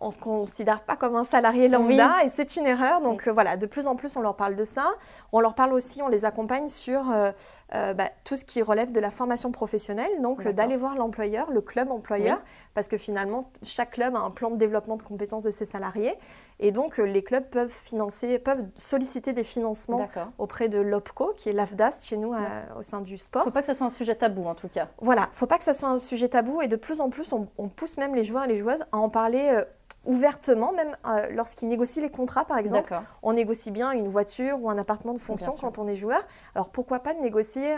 on 0.00 0.06
ne 0.06 0.12
se 0.12 0.18
considère 0.18 0.80
pas 0.80 0.96
comme 0.96 1.14
un 1.14 1.24
salarié 1.24 1.68
lambda 1.68 2.24
et 2.24 2.30
c'est 2.30 2.56
une 2.56 2.66
erreur. 2.66 3.02
Donc 3.02 3.28
euh, 3.28 3.32
voilà, 3.32 3.56
de 3.56 3.66
plus 3.66 3.86
en 3.86 3.96
plus, 3.96 4.16
on 4.16 4.20
leur 4.20 4.34
parle 4.34 4.56
de 4.56 4.64
ça. 4.64 4.86
On 5.32 5.40
leur 5.40 5.54
parle 5.54 5.74
aussi, 5.74 6.02
on 6.02 6.08
les 6.08 6.24
accompagne 6.24 6.68
sur 6.68 7.10
euh, 7.10 7.32
euh, 7.74 7.92
bah, 7.92 8.08
tout 8.24 8.36
ce 8.36 8.46
qui 8.46 8.62
relève 8.62 8.92
de 8.92 9.00
la 9.00 9.10
formation 9.10 9.52
professionnelle. 9.52 10.10
Donc 10.22 10.46
d'aller 10.48 10.76
voir 10.76 10.96
l'employeur, 10.96 11.50
le 11.50 11.60
club 11.60 11.90
employeur, 11.90 12.40
parce 12.74 12.88
que 12.88 12.96
finalement, 12.96 13.50
chaque 13.62 13.92
club 13.92 14.16
a 14.16 14.20
un 14.20 14.30
plan 14.30 14.50
de 14.50 14.56
développement 14.56 14.96
de 14.96 15.02
compétences 15.02 15.42
de 15.42 15.50
ses 15.50 15.66
salariés. 15.66 16.14
Et 16.62 16.72
donc 16.72 16.98
les 16.98 17.22
clubs 17.22 17.44
peuvent 17.44 17.70
financer, 17.70 18.38
peuvent 18.38 18.64
solliciter 18.74 19.32
des 19.32 19.44
financements 19.44 20.08
auprès 20.38 20.68
de 20.68 20.78
l'OPCO, 20.78 21.34
qui 21.36 21.50
est 21.50 21.52
l'AFDAS 21.52 21.98
chez 22.02 22.16
nous 22.16 22.34
au 22.78 22.82
sein 22.82 23.00
du 23.00 23.18
sport. 23.18 23.42
Il 23.44 23.48
ne 23.48 23.50
faut 23.50 23.54
pas 23.54 23.62
que 23.62 23.68
ce 23.68 23.74
soit 23.74 23.86
un 23.86 23.90
sujet 23.90 24.14
tabou 24.14 24.46
en 24.46 24.54
tout 24.54 24.68
cas. 24.68 24.88
Voilà, 25.00 25.22
il 25.22 25.30
ne 25.30 25.36
faut 25.36 25.46
pas 25.46 25.58
que 25.58 25.64
ce 25.64 25.72
soit 25.72 25.88
un 25.88 25.98
sujet 25.98 26.28
tabou 26.28 26.62
et 26.62 26.68
de 26.68 26.76
plus 26.76 27.00
en 27.00 27.10
plus, 27.10 27.32
on, 27.32 27.48
on 27.58 27.68
pousse 27.68 27.96
même 27.98 28.14
les 28.14 28.24
joueurs 28.24 28.44
et 28.44 28.48
les 28.48 28.58
joueuses 28.58 28.84
à 28.92 28.98
en 28.98 29.08
parler 29.08 29.62
ouvertement, 30.04 30.72
même 30.72 30.96
euh, 31.06 31.26
lorsqu'ils 31.30 31.68
négocient 31.68 32.02
les 32.02 32.10
contrats, 32.10 32.44
par 32.44 32.58
exemple. 32.58 32.94
On 33.22 33.34
négocie 33.34 33.70
bien 33.70 33.92
une 33.92 34.08
voiture 34.08 34.62
ou 34.62 34.70
un 34.70 34.78
appartement 34.78 35.12
de 35.12 35.18
fonction 35.18 35.52
quand 35.60 35.78
on 35.78 35.86
est 35.86 35.96
joueur. 35.96 36.22
Alors 36.54 36.70
pourquoi 36.70 37.00
pas 37.00 37.14
négocier 37.14 37.76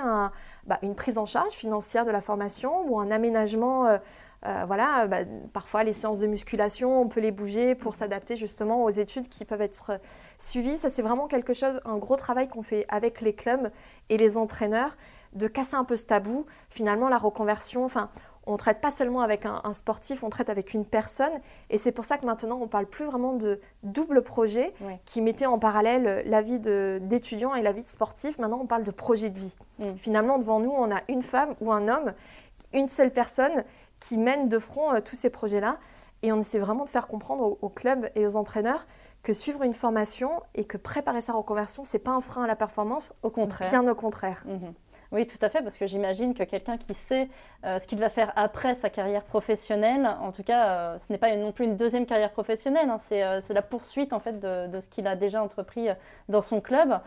bah, 0.67 0.79
une 0.83 0.95
prise 0.95 1.19
en 1.19 1.27
charge 1.27 1.53
financière 1.53 2.05
de 2.05 2.11
la 2.11 2.21
formation 2.21 2.87
ou 2.89 3.01
un 3.01 3.11
aménagement 3.11 3.87
euh, 3.87 3.99
euh, 4.45 4.65
voilà, 4.67 5.07
bah, 5.07 5.19
parfois 5.53 5.85
les 5.85 5.93
séances 5.93 6.19
de 6.19 6.27
musculation, 6.27 7.01
on 7.01 7.09
peut 7.09 7.21
les 7.21 7.31
bouger 7.31 7.77
pour 7.77 7.95
s'adapter 7.95 8.37
justement 8.37 8.83
aux 8.83 8.91
études 8.91 9.29
qui 9.29 9.45
peuvent 9.45 9.63
être 9.63 10.01
suivies. 10.39 10.79
Ça, 10.79 10.89
c'est 10.89 11.03
vraiment 11.03 11.29
quelque 11.29 11.55
chose, 11.55 11.81
un 11.85 11.97
gros 11.97 12.17
travail 12.17 12.49
qu'on 12.49 12.63
fait 12.63 12.85
avec 12.89 13.21
les 13.21 13.35
clubs 13.35 13.71
et 14.09 14.17
les 14.17 14.37
entraîneurs, 14.37 14.97
de 15.35 15.47
casser 15.47 15.77
un 15.77 15.85
peu 15.85 15.97
ce 15.97 16.05
tabou. 16.05 16.45
Finalement, 16.71 17.09
la 17.09 17.19
reconversion, 17.19 17.85
enfin, 17.85 18.11
on 18.47 18.57
traite 18.57 18.81
pas 18.81 18.91
seulement 18.91 19.21
avec 19.21 19.47
un, 19.47 19.73
sportif, 19.73 20.25
on 20.25 20.31
traite 20.31 20.51
avec 20.51 20.75
une 20.75 20.85
personne. 20.85 21.33
Et 21.71 21.79
c'est 21.79 21.93
pour 21.93 22.05
ça 22.05 22.19
que 22.19 22.27
maintenant, 22.27 22.59
on 22.61 22.67
parle 22.67 22.87
plus 22.87 23.05
vraiment 23.05 23.35
de 23.35 23.61
double 23.83 24.23
projet 24.23 24.75
qui 25.05 25.21
mettait 25.21 25.47
en 25.47 25.59
parallèle 25.59 26.25
la 26.27 26.43
vie 26.43 26.59
d'étudiant 26.59 27.55
et 27.55 27.63
la 27.63 27.73
vie 27.73 27.85
de 27.85 27.89
sportif. 27.89 28.39
Maintenant, 28.39 28.61
on 28.61 28.67
parle 28.67 28.83
de 28.83 28.91
projet 28.91 29.31
de 29.31 29.39
vie. 29.39 29.57
Mm. 29.79 29.95
Finalement, 29.97 30.39
devant 30.39 30.59
nous, 30.59 30.73
on 30.73 30.91
a 30.91 31.01
une 31.09 31.23
femme 31.23 31.55
ou 31.61 31.73
un 31.73 31.87
homme, 31.89 32.15
une 32.73 32.89
seule 32.89 33.13
personne 33.13 33.65
qui 34.01 34.17
mène 34.17 34.49
de 34.49 34.59
front 34.59 34.93
euh, 34.93 35.01
tous 35.01 35.17
ces 35.17 35.31
projets-là. 35.31 35.79
Et 36.23 36.33
on 36.33 36.41
essaie 36.41 36.59
vraiment 36.59 36.85
de 36.85 36.91
faire 36.91 37.09
comprendre 37.09 37.59
aux, 37.61 37.69
clubs 37.69 38.09
et 38.15 38.27
aux 38.27 38.37
entraîneurs 38.37 38.87
que 39.23 39.33
suivre 39.33 39.63
une 39.63 39.73
formation 39.73 40.41
et 40.55 40.65
que 40.65 40.77
préparer 40.77 41.21
sa 41.21 41.33
reconversion, 41.33 41.85
c'est 41.85 41.99
pas 41.99 42.13
un 42.13 42.21
frein 42.21 42.45
à 42.45 42.47
la 42.47 42.57
performance, 42.57 43.13
au 43.23 43.31
contraire. 43.31 43.71
Bien 43.71 43.87
au 43.89 43.95
contraire. 43.95 44.45
Mm-hmm. 44.49 44.73
Oui, 45.13 45.27
tout 45.27 45.37
à 45.43 45.51
fait, 45.51 45.61
parce 45.61 45.77
que 45.77 45.87
j'imagine 45.87 46.33
que 46.33 46.43
quelqu'un 46.43 46.79
qui 46.79 46.95
sait 46.95 47.29
euh, 47.67 47.79
ce 47.79 47.87
qu'il 47.87 47.99
va 47.99 48.09
faire 48.09 48.33
après 48.35 48.75
sa 48.75 48.89
carrière 48.89 49.25
professionnelle, 49.25 50.07
en 50.07 50.33
tout 50.33 50.43
cas, 50.43 50.69
euh, 50.69 50.99
ce 50.99 51.13
n'est 51.13 51.19
pas 51.19 51.37
non 51.37 51.53
plus 51.53 51.67
une 51.67 51.77
deuxième 51.77 52.07
carrière 52.07 52.31
professionnelle, 52.31 52.89
hein, 52.89 52.99
euh, 53.13 53.43
c'est 53.47 53.53
la 53.53 53.61
poursuite 53.61 54.15
en 54.15 54.21
fait 54.21 54.41
de, 54.41 54.81
ce 54.81 54.89
qu'il 54.89 55.07
a 55.07 55.15
déjà 55.15 55.43
entrepris 55.43 55.89
dans 56.31 56.41
son 56.41 56.63
club, 56.63 56.99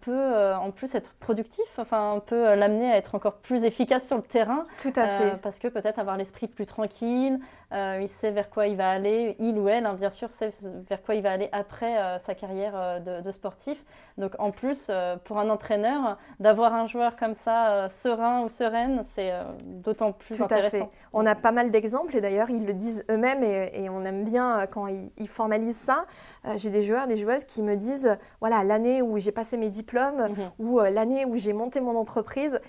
peut 0.00 0.54
en 0.54 0.70
plus 0.70 0.94
être 0.94 1.12
productif, 1.14 1.64
enfin 1.78 2.22
peut 2.24 2.54
l'amener 2.54 2.90
à 2.90 2.96
être 2.96 3.14
encore 3.14 3.34
plus 3.34 3.64
efficace 3.64 4.06
sur 4.06 4.16
le 4.16 4.22
terrain. 4.22 4.62
Tout 4.80 4.92
à 4.96 5.06
fait. 5.06 5.36
parce 5.42 5.58
que 5.58 5.68
peut-être 5.68 5.98
avoir 5.98 6.16
l'esprit 6.16 6.46
plus 6.46 6.66
tranquille, 6.66 7.38
il 7.72 8.08
sait 8.08 8.30
vers 8.30 8.48
quoi 8.48 8.66
il 8.68 8.76
va 8.76 8.90
aller, 8.90 9.36
il 9.38 9.58
ou 9.58 9.68
elle, 9.68 9.86
hein, 9.86 9.94
bien 9.94 10.10
sûr, 10.10 10.30
sait 10.30 10.52
vers 10.88 11.02
quoi 11.02 11.14
il 11.14 11.22
va 11.22 11.32
aller 11.32 11.48
après 11.52 12.18
sa 12.18 12.34
carrière 12.34 13.00
de, 13.00 13.20
de, 13.20 13.30
sportif. 13.30 13.84
Donc 14.18 14.32
en 14.38 14.50
plus, 14.50 14.90
pour 15.24 15.38
un 15.38 15.50
entraîneur, 15.50 16.16
d'avoir 16.40 16.74
un 16.74 16.86
joueur 16.86 17.16
comme 17.16 17.34
ça, 17.34 17.88
serein 17.88 18.42
ou 18.42 18.48
sereine, 18.48 19.02
c'est 19.14 19.32
d'autant 19.64 20.12
plus 20.12 20.36
Tout 20.36 20.46
À 20.50 20.62
fait. 20.62 20.88
On 21.12 21.24
a 21.26 21.34
pas 21.34 21.52
mal 21.52 21.70
d'exemples 21.70 22.16
et 22.16 22.20
d'ailleurs 22.20 22.50
ils 22.50 22.66
le 22.66 22.74
disent 22.74 23.04
eux-mêmes 23.10 23.42
et, 23.42 23.88
on 23.88 24.04
aime 24.04 24.24
bien 24.24 24.60
euh, 24.60 24.66
quand 24.66 24.86
ils, 24.86 25.28
formalisent 25.28 25.76
ça. 25.76 26.06
Euh, 26.44 26.54
j'ai 26.56 26.70
des 26.70 26.82
joueurs, 26.82 27.06
des 27.06 27.16
joueuses 27.16 27.44
qui 27.44 27.62
me 27.62 27.76
disent 27.76 28.16
voilà 28.40 28.64
l'année 28.64 29.02
où 29.02 29.18
j'ai 29.18 29.32
passé 29.32 29.55
mes 29.56 29.70
diplômes 29.70 30.28
mhm. 30.28 30.50
ou 30.58 30.80
euh, 30.80 30.90
l'année 30.90 31.24
où 31.24 31.36
j'ai 31.36 31.52
monté 31.52 31.80
mon 31.80 31.96
entreprise. 31.96 32.60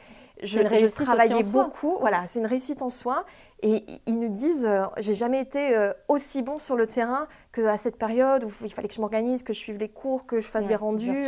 Je, 0.43 0.59
je 0.59 1.03
travaillais 1.03 1.43
beaucoup. 1.51 1.97
Voilà, 1.99 2.27
c'est 2.27 2.37
une 2.37 2.45
réussite 2.45 2.83
en 2.83 2.89
soi. 2.89 3.25
Et 3.63 3.83
ils 4.05 4.19
nous 4.19 4.29
disent, 4.29 4.69
j'ai 4.97 5.15
jamais 5.15 5.41
été 5.41 5.75
aussi 6.07 6.43
bon 6.43 6.57
sur 6.57 6.75
le 6.75 6.85
terrain 6.85 7.27
qu'à 7.51 7.75
cette 7.77 7.97
période 7.97 8.43
où 8.43 8.51
il 8.63 8.71
fallait 8.71 8.87
que 8.87 8.93
je 8.93 9.01
m'organise, 9.01 9.41
que 9.41 9.51
je 9.51 9.57
suive 9.57 9.79
les 9.79 9.89
cours, 9.89 10.27
que 10.27 10.39
je 10.39 10.45
fasse 10.45 10.67
des 10.67 10.75
rendus. 10.75 11.27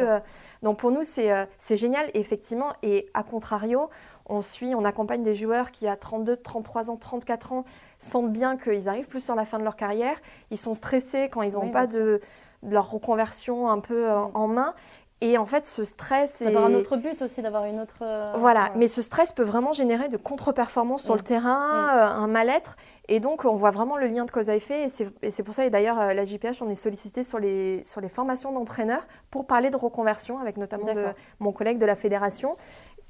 donc 0.61 0.77
pour 0.77 0.91
nous, 0.91 1.01
c'est 1.01 1.47
génial. 1.75 2.11
effectivement, 2.13 2.73
et 2.83 3.09
à 3.15 3.23
contrario, 3.23 3.89
on 4.29 4.41
suit, 4.41 4.75
on 4.75 4.85
accompagne 4.85 5.23
des 5.23 5.35
joueurs 5.35 5.71
qui, 5.71 5.87
à 5.87 5.95
32, 5.95 6.37
33 6.37 6.91
ans, 6.91 6.97
34 6.97 7.51
ans, 7.51 7.65
sentent 7.97 8.31
bien 8.31 8.57
qu'ils 8.57 8.87
arrivent 8.87 9.07
plus 9.07 9.21
sur 9.21 9.35
la 9.35 9.43
fin 9.43 9.57
de 9.57 9.63
leur 9.63 9.75
carrière. 9.75 10.15
Ils 10.51 10.57
sont 10.57 10.75
stressés 10.75 11.29
quand 11.29 11.41
ils 11.41 11.53
n'ont 11.53 11.71
pas 11.71 11.87
de, 11.87 12.19
leur 12.63 12.91
reconversion 12.91 13.69
un 13.69 13.79
peu 13.79 14.09
euh, 14.09 14.19
en 14.19 14.47
main. 14.47 14.73
Et 15.21 15.37
en 15.37 15.45
fait, 15.45 15.67
ce 15.67 15.83
stress. 15.83 16.41
D'avoir 16.41 16.65
un 16.65 16.73
autre 16.73 16.95
but 16.95 17.21
aussi, 17.21 17.41
d'avoir 17.41 17.65
une 17.65 17.79
autre. 17.79 17.97
Euh, 18.01 18.31
voilà, 18.37 18.71
mais 18.75 18.87
ce 18.87 19.01
stress 19.01 19.33
peut 19.33 19.43
vraiment 19.43 19.73
générer 19.73 20.07
de 20.07 20.15
contre-performances 20.15 21.03
sur 21.03 21.15
le 21.15 21.21
terrain, 21.21 21.89
euh, 21.93 22.07
un 22.07 22.27
mal-être. 22.27 22.77
Et 23.09 23.19
donc, 23.19 23.43
on 23.43 23.55
voit 23.55 23.71
vraiment 23.71 23.97
le 23.97 24.07
lien 24.07 24.23
de 24.23 24.31
cause 24.31 24.49
à 24.49 24.55
effet. 24.55 24.85
Et 25.21 25.29
c'est 25.31 25.43
pour 25.43 25.53
ça, 25.53 25.65
et 25.65 25.69
d'ailleurs, 25.69 26.13
la 26.13 26.23
JPH, 26.23 26.61
on 26.61 26.69
est 26.69 26.75
sollicité 26.75 27.23
sur 27.23 27.39
les, 27.39 27.83
sur 27.83 28.01
les 28.01 28.09
formations 28.09 28.51
d'entraîneurs 28.51 29.05
pour 29.29 29.45
parler 29.45 29.71
de 29.71 29.77
reconversion, 29.77 30.39
avec 30.39 30.57
notamment 30.57 30.87
mon 31.39 31.51
collègue 31.51 31.79
de 31.79 31.85
la 31.85 31.95
fédération 31.95 32.55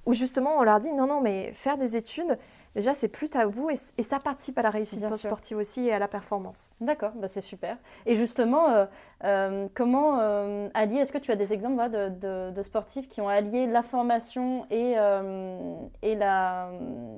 où 0.06 0.14
justement 0.14 0.58
on 0.58 0.64
leur 0.64 0.80
dit 0.80 0.92
non, 0.92 1.08
non, 1.08 1.22
mais 1.22 1.52
faire 1.54 1.78
des 1.78 1.96
études, 1.96 2.38
déjà 2.76 2.94
c'est 2.94 3.08
plus 3.08 3.30
tabou 3.30 3.70
et, 3.70 3.76
et 3.98 4.04
ça 4.04 4.20
participe 4.20 4.58
à 4.58 4.62
la 4.62 4.70
réussite 4.70 5.14
sportive 5.16 5.58
aussi 5.58 5.88
et 5.88 5.94
à 5.94 6.00
la 6.00 6.08
performance. 6.08 6.70
D'accord, 6.82 7.12
bah 7.16 7.28
c'est 7.28 7.42
super. 7.42 7.78
Et 8.06 8.16
justement, 8.16 8.70
euh, 8.70 8.86
euh, 9.24 9.68
comment 9.74 10.20
euh, 10.20 10.70
allier, 10.74 10.98
est-ce 10.98 11.12
que 11.12 11.18
tu 11.18 11.32
as 11.32 11.36
des 11.36 11.54
exemples 11.54 11.90
de, 11.90 12.62
sportifs 12.62 13.08
qui 13.08 13.22
ont 13.22 13.30
allié 13.30 13.68
la 13.68 13.82
formation 13.82 14.66
et, 14.70 14.96
et, 16.02 16.16
la, 16.16 16.70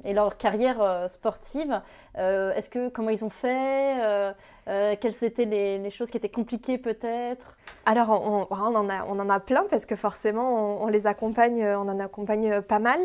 et 0.03 0.13
leur 0.13 0.37
carrière 0.37 1.07
sportive 1.09 1.81
Est-ce 2.15 2.69
que 2.69 2.89
comment 2.89 3.09
ils 3.09 3.25
ont 3.25 3.29
fait 3.29 4.33
Quelles 4.65 5.23
étaient 5.23 5.45
les, 5.45 5.89
choses 5.89 6.11
qui 6.11 6.17
étaient 6.17 6.29
compliquées 6.29 6.77
peut-être? 6.77 7.57
Alors 7.85 8.09
on, 8.11 8.47
on, 8.49 8.75
en 8.75 8.89
a, 8.89 9.05
on 9.05 9.19
en 9.19 9.29
a 9.29 9.39
plein 9.39 9.65
parce 9.69 9.85
que 9.85 9.95
forcément 9.95 10.81
on, 10.81 10.83
on 10.83 10.87
les 10.87 11.07
accompagne, 11.07 11.65
on 11.65 11.89
en 11.89 11.99
accompagne 11.99 12.61
pas 12.61 12.79
mal. 12.79 12.99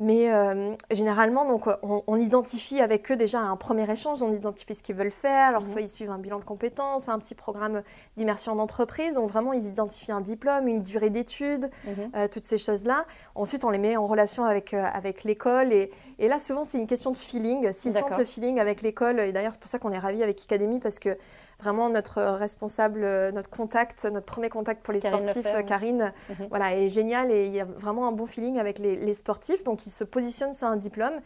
Mais 0.00 0.32
euh, 0.32 0.74
généralement, 0.90 1.44
donc, 1.44 1.68
on, 1.82 2.16
identifie 2.16 2.80
avec 2.80 3.12
eux 3.12 3.16
déjà 3.16 3.40
un 3.40 3.56
premier 3.56 3.88
échange, 3.90 4.22
on 4.22 4.32
identifie 4.32 4.74
ce 4.74 4.82
qu'ils 4.82 4.96
veulent 4.96 5.10
faire. 5.10 5.48
Alors, 5.48 5.60
mhm. 5.60 5.68
soit 5.68 5.80
ils 5.82 5.88
suivent 5.88 6.10
un 6.10 6.18
bilan 6.18 6.38
de 6.38 6.44
compétences, 6.44 7.10
un 7.10 7.18
petit 7.18 7.34
programme 7.34 7.82
d'immersion 8.16 8.56
d'entreprise. 8.56 9.14
Donc, 9.14 9.30
vraiment, 9.30 9.52
ils 9.52 9.66
identifient 9.66 10.12
un 10.12 10.22
diplôme, 10.22 10.68
une 10.68 10.80
durée 10.80 11.10
d'études, 11.10 11.68
mhm. 11.84 12.12
euh, 12.16 12.28
toutes 12.28 12.44
ces 12.44 12.56
choses-là. 12.56 13.04
Ensuite, 13.34 13.62
on 13.62 13.68
les 13.68 13.78
met 13.78 13.98
en 13.98 14.06
relation 14.06 14.44
avec, 14.44 14.72
euh, 14.72 14.82
avec 14.90 15.22
l'école. 15.22 15.70
Et, 15.70 15.90
et, 16.18 16.28
là, 16.28 16.38
souvent, 16.38 16.64
c'est 16.64 16.78
une 16.78 16.86
question 16.86 17.10
de 17.10 17.18
feeling. 17.18 17.70
S'ils 17.74 17.92
sentent 17.92 18.16
le 18.16 18.24
feeling 18.24 18.58
avec 18.58 18.80
l'école, 18.80 19.20
et 19.20 19.32
d'ailleurs, 19.32 19.52
c'est 19.52 19.60
pour 19.60 19.68
ça 19.68 19.78
qu'on 19.78 19.92
est 19.92 19.98
ravis 19.98 20.22
avec 20.22 20.40
Academy, 20.40 20.80
parce 20.80 20.98
que 20.98 21.18
vraiment 21.60 21.90
notre 21.90 22.22
responsable, 22.22 23.00
notre 23.32 23.50
contact, 23.50 24.04
notre 24.04 24.26
premier 24.26 24.48
contact 24.48 24.82
pour 24.82 24.92
les 24.92 25.00
sportifs, 25.00 25.46
Karine, 25.66 26.12
mhm. 26.28 26.46
voilà, 26.48 26.76
est 26.76 26.88
génial 26.88 27.30
et 27.30 27.46
il 27.46 27.52
y 27.52 27.60
a 27.60 27.64
vraiment 27.64 28.08
un 28.08 28.12
bon 28.12 28.26
feeling 28.26 28.58
avec 28.58 28.78
les, 28.78 29.14
sportifs. 29.14 29.64
Donc, 29.64 29.86
ils 29.86 29.90
se 29.90 30.04
positionnent 30.04 30.54
sur 30.54 30.68
un 30.68 30.76
diplôme. 30.76 31.20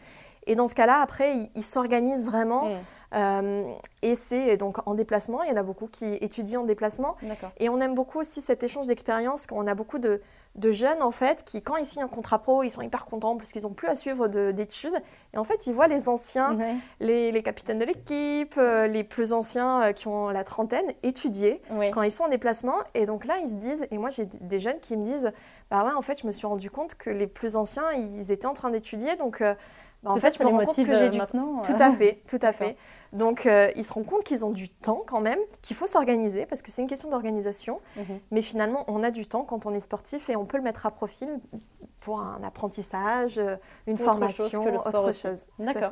Et 0.47 0.55
dans 0.55 0.67
ce 0.67 0.75
cas-là, 0.75 1.01
après, 1.01 1.49
ils 1.55 1.63
s'organisent 1.63 2.25
vraiment. 2.25 2.69
Euh, 3.15 3.63
et 4.01 4.15
c'est 4.15 4.57
donc 4.57 4.77
en 4.87 4.93
déplacement. 4.93 5.41
Il 5.43 5.49
y 5.49 5.53
en 5.53 5.57
a 5.57 5.63
beaucoup 5.63 5.87
qui 5.87 6.15
étudient 6.15 6.61
en 6.61 6.65
déplacement. 6.65 7.15
Et 7.57 7.69
on 7.69 7.79
aime 7.79 7.95
beaucoup 7.95 8.19
aussi 8.19 8.41
cet 8.41 8.63
échange 8.63 8.87
d'expérience. 8.87 9.47
On 9.51 9.67
a 9.67 9.73
beaucoup 9.73 9.99
de, 9.99 10.21
de 10.55 10.71
jeunes 10.71 11.01
en 11.01 11.11
fait 11.11 11.43
qui, 11.43 11.61
quand 11.61 11.75
ils 11.75 11.85
signent 11.85 12.03
un 12.03 12.07
contrat 12.07 12.39
pro, 12.39 12.63
ils 12.63 12.69
sont 12.69 12.81
hyper 12.81 13.05
contents 13.05 13.37
parce 13.37 13.51
qu'ils 13.51 13.63
n'ont 13.63 13.73
plus 13.73 13.87
à 13.87 13.95
suivre 13.95 14.27
d'études. 14.27 14.95
Et 15.33 15.37
en 15.37 15.43
fait, 15.43 15.67
ils 15.67 15.73
voient 15.73 15.87
les 15.87 16.07
anciens, 16.09 16.57
les, 16.99 17.43
capitaines 17.43 17.79
de 17.79 17.85
l'équipe, 17.85 18.55
euh, 18.57 18.87
les 18.87 19.03
plus 19.03 19.33
anciens 19.33 19.81
euh, 19.81 19.91
qui 19.91 20.07
ont 20.07 20.29
la 20.29 20.43
trentaine 20.43 20.85
étudier 21.03 21.61
quand 21.93 22.01
ils 22.01 22.11
sont 22.11 22.23
en 22.23 22.29
déplacement. 22.29 22.77
Et 22.93 23.05
donc 23.05 23.25
là, 23.25 23.35
ils 23.43 23.49
se 23.49 23.55
disent, 23.55 23.87
et 23.91 23.97
moi 23.97 24.09
j'ai 24.09 24.25
des 24.25 24.59
jeunes 24.59 24.79
qui 24.79 24.95
me 24.95 25.03
disent, 25.03 25.31
bah 25.69 25.83
ouais, 25.83 25.93
en 25.93 26.01
fait, 26.01 26.21
je 26.21 26.27
me 26.27 26.31
suis 26.31 26.47
rendu 26.47 26.69
compte 26.69 26.95
que 26.95 27.09
les 27.09 27.27
plus 27.27 27.55
anciens, 27.55 27.91
ils 27.91 28.31
étaient 28.31 28.45
en 28.45 28.53
train 28.53 28.69
d'étudier. 28.69 29.15
Donc 29.15 29.41
euh, 29.41 29.55
bah, 30.05 30.11
en 30.11 30.17
fait, 30.17 30.37
je 30.37 30.43
me 30.43 30.47
rends 30.47 30.63
compte 30.65 30.75
que 30.75 30.93
j'ai 30.95 31.09
du 31.09 31.17
maintenant. 31.17 31.63
Tout 31.63 31.73
à 31.79 31.91
fait, 31.91 32.21
tout 32.27 32.39
à 32.41 32.51
fait. 32.51 32.77
Donc, 33.11 33.45
euh, 33.45 33.71
ils 33.75 33.83
se 33.83 33.91
rendent 33.91 34.05
compte 34.05 34.23
qu'ils 34.23 34.45
ont 34.45 34.51
du 34.51 34.69
temps 34.69 35.01
quand 35.05 35.19
même, 35.19 35.39
qu'il 35.63 35.75
faut 35.75 35.87
s'organiser 35.87 36.45
parce 36.45 36.61
que 36.61 36.69
c'est 36.69 36.83
une 36.83 36.87
question 36.87 37.09
d'organisation. 37.09 37.79
Mhm. 37.97 38.19
Mais 38.29 38.43
finalement, 38.43 38.83
on 38.87 39.01
a 39.01 39.09
du 39.09 39.25
temps 39.25 39.43
quand 39.43 39.65
on 39.65 39.73
est 39.73 39.79
sportif 39.79 40.29
et 40.29 40.35
on 40.35 40.45
peut 40.45 40.57
le 40.57 40.63
mettre 40.63 40.85
à 40.85 40.91
profil 40.91 41.27
pour 42.01 42.19
un 42.19 42.43
apprentissage, 42.43 43.39
euh, 43.39 43.55
une 43.87 43.97
formation, 43.97 44.63
autre 44.75 45.11
chose. 45.13 45.47
D'accord. 45.57 45.89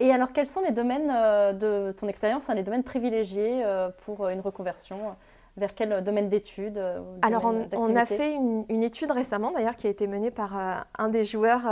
Et 0.00 0.12
alors, 0.12 0.32
quels 0.34 0.48
sont 0.48 0.60
les 0.60 0.72
domaines 0.72 1.10
euh, 1.14 1.54
de 1.54 1.92
ton 1.92 2.08
expérience, 2.08 2.50
hein, 2.50 2.54
les 2.54 2.62
domaines 2.62 2.84
privilégiés 2.84 3.64
pour 4.04 4.28
une 4.28 4.40
reconversion 4.40 5.16
vers 5.56 5.74
quel 5.74 6.02
domaine 6.04 6.28
d'études 6.28 6.82
Alors, 7.22 7.52
on, 7.72 7.96
a 7.96 8.06
fait 8.06 8.34
une, 8.34 8.82
étude 8.82 9.10
récemment, 9.10 9.52
d'ailleurs, 9.52 9.76
qui 9.76 9.86
a 9.86 9.90
été 9.90 10.06
menée 10.06 10.30
par 10.30 10.84
un 10.98 11.08
des 11.08 11.24
joueurs 11.24 11.62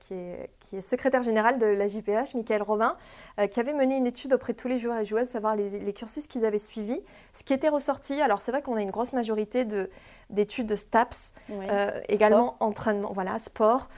qui, 0.00 0.14
est, 0.14 0.50
qui, 0.60 0.76
est, 0.76 0.80
secrétaire 0.80 1.22
général 1.22 1.58
de 1.58 1.66
la 1.66 1.86
JPH, 1.86 2.34
Michael 2.34 2.62
Robin, 2.62 2.96
qui 3.50 3.60
avait 3.60 3.72
mené 3.72 3.96
une 3.96 4.06
étude 4.06 4.34
auprès 4.34 4.52
de 4.52 4.58
tous 4.58 4.68
les 4.68 4.78
joueurs 4.78 4.98
et 4.98 5.04
joueuses, 5.04 5.28
savoir 5.28 5.56
les, 5.56 5.78
les 5.78 5.92
cursus 5.94 6.26
qu'ils 6.26 6.44
avaient 6.44 6.58
suivis. 6.58 7.00
Ce 7.32 7.44
qui 7.44 7.54
était 7.54 7.70
ressorti, 7.70 8.20
alors 8.20 8.42
c'est 8.42 8.50
vrai 8.50 8.60
qu'on 8.60 8.76
a 8.76 8.82
une 8.82 8.90
grosse 8.90 9.14
majorité 9.14 9.64
d'études 10.30 10.66
de, 10.66 10.76
STAPS, 10.76 11.32
également 12.08 12.56
entraînement, 12.60 13.12
voilà, 13.14 13.38
sport, 13.38 13.88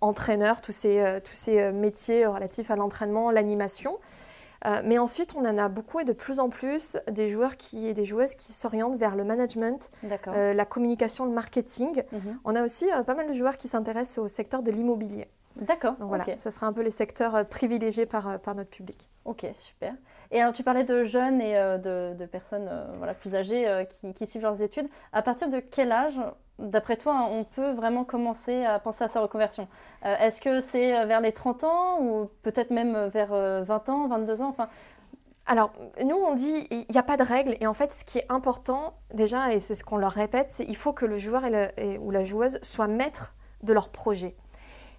entraîneur, 0.00 0.60
tous 0.60 0.72
ces, 0.72 1.20
tous 1.24 1.34
ces 1.34 1.72
métiers 1.72 2.26
relatifs 2.26 2.70
à 2.70 2.76
l'entraînement, 2.76 3.30
l'animation. 3.30 3.98
Euh, 4.66 4.80
mais 4.84 4.98
ensuite, 4.98 5.34
on 5.36 5.44
en 5.44 5.58
a 5.58 5.68
beaucoup 5.68 6.00
et 6.00 6.04
de 6.04 6.12
plus 6.12 6.40
en 6.40 6.48
plus 6.48 6.96
des 7.10 7.28
joueurs 7.28 7.56
qui, 7.56 7.86
et 7.86 7.94
des 7.94 8.04
joueuses 8.04 8.34
qui 8.34 8.52
s'orientent 8.52 8.96
vers 8.96 9.14
le 9.14 9.24
management, 9.24 9.90
euh, 10.28 10.52
la 10.52 10.64
communication, 10.64 11.24
le 11.24 11.32
marketing. 11.32 12.02
Mhm. 12.12 12.38
On 12.44 12.56
a 12.56 12.64
aussi 12.64 12.90
euh, 12.92 13.02
pas 13.02 13.14
mal 13.14 13.28
de 13.28 13.32
joueurs 13.32 13.56
qui 13.56 13.68
s'intéressent 13.68 14.18
au 14.18 14.28
secteur 14.28 14.62
de 14.62 14.70
l'immobilier. 14.70 15.28
D'accord. 15.62 15.94
Donc 15.96 16.08
voilà, 16.08 16.24
ce 16.36 16.50
sera 16.50 16.66
un 16.66 16.72
peu 16.72 16.82
les 16.82 16.90
secteurs 16.90 17.44
privilégiés 17.46 18.06
par, 18.06 18.38
par 18.40 18.54
notre 18.54 18.70
public. 18.70 19.10
Ok, 19.24 19.46
super. 19.54 19.94
Et 20.30 20.40
alors, 20.40 20.52
tu 20.52 20.62
parlais 20.62 20.84
de 20.84 21.04
jeunes 21.04 21.40
et 21.40 21.54
de, 21.54 22.14
de, 22.14 22.26
personnes 22.26 22.70
voilà, 22.98 23.14
plus 23.14 23.34
âgées 23.34 23.86
qui, 23.88 24.12
qui, 24.12 24.26
suivent 24.26 24.42
leurs 24.42 24.62
études. 24.62 24.88
À 25.12 25.22
partir 25.22 25.48
de 25.48 25.60
quel 25.60 25.92
âge 25.92 26.20
D'après 26.58 26.96
toi, 26.96 27.28
on 27.30 27.44
peut 27.44 27.70
vraiment 27.70 28.04
commencer 28.04 28.64
à 28.64 28.80
penser 28.80 29.04
à 29.04 29.08
sa 29.08 29.20
reconversion? 29.20 29.68
Euh, 30.04 30.16
est-ce 30.18 30.40
que 30.40 30.60
c'est 30.60 30.98
euh, 30.98 31.04
vers 31.04 31.20
les 31.20 31.30
30 31.30 31.62
ans 31.62 32.02
ou 32.02 32.28
peut-être 32.42 32.70
même 32.70 32.96
euh, 32.96 33.08
vers 33.08 33.28
20 33.28 33.88
ans, 33.88 34.08
22 34.08 34.42
ans? 34.42 34.48
Enfin, 34.48 34.68
alors, 35.46 35.72
nous, 36.04 36.16
on 36.16 36.34
dit, 36.34 36.66
il 36.70 36.86
n'y 36.90 36.98
a 36.98 37.04
pas 37.04 37.16
de 37.16 37.22
règle. 37.22 37.56
Et 37.60 37.68
en 37.68 37.74
fait, 37.74 37.92
ce 37.92 38.04
qui 38.04 38.18
est 38.18 38.26
important, 38.28 38.94
déjà, 39.14 39.52
et 39.52 39.60
c'est 39.60 39.76
ce 39.76 39.84
qu'on 39.84 39.96
leur 39.96 40.12
répète, 40.12 40.48
c'est 40.50 40.66
qu'il 40.66 40.76
faut 40.76 40.92
que 40.92 41.06
le 41.06 41.16
joueur 41.16 41.44
ou 42.00 42.10
la 42.10 42.24
joueuse 42.24 42.58
soient 42.62 42.88
maîtres 42.88 43.34
de 43.62 43.72
leur 43.72 43.88
projet 43.88 44.36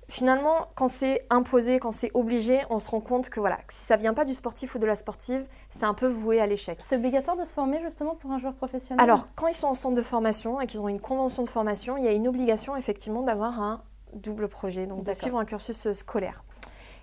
finalement, 0.09 0.67
quand 0.75 0.89
c'est 0.89 1.25
imposé, 1.29 1.79
quand 1.79 1.91
c'est 1.91 2.11
obligé, 2.13 2.59
on 2.69 2.79
se 2.79 2.89
rend 2.89 2.99
compte 2.99 3.29
que 3.29 3.39
voilà, 3.39 3.59
si 3.69 3.85
ça 3.85 3.95
vient 3.95 4.13
pas 4.13 4.25
du 4.25 4.33
sportif 4.33 4.75
ou 4.75 4.79
de 4.79 4.85
la 4.85 4.95
sportive, 4.95 5.45
c'est 5.69 5.85
un 5.85 5.93
peu 5.93 6.07
voué 6.07 6.41
à 6.41 6.47
l'échec. 6.47 6.77
C'est 6.81 6.97
obligatoire 6.97 7.37
de 7.37 7.45
se 7.45 7.53
former 7.53 7.79
justement 7.81 8.15
pour 8.15 8.31
un 8.31 8.39
joueur 8.39 8.53
professionnel? 8.55 9.01
Alors, 9.01 9.27
quand 9.35 9.47
ils 9.47 9.55
sont 9.55 9.67
en 9.67 9.75
centre 9.75 9.95
de 9.95 10.01
formation 10.01 10.59
et 10.59 10.67
qu'ils 10.67 10.81
ont 10.81 10.89
une 10.89 10.99
convention 10.99 11.43
de 11.43 11.49
formation, 11.49 11.95
il 11.95 12.03
y 12.03 12.07
a 12.07 12.11
une 12.11 12.27
obligation 12.27 12.75
effectivement 12.75 13.21
d'avoir 13.21 13.61
un 13.61 13.81
double 14.13 14.47
projet, 14.47 14.87
donc 14.87 15.03
de 15.03 15.13
suivre 15.13 15.37
un 15.37 15.45
cursus 15.45 15.85
euh, 15.85 15.93
scolaire. 15.93 16.43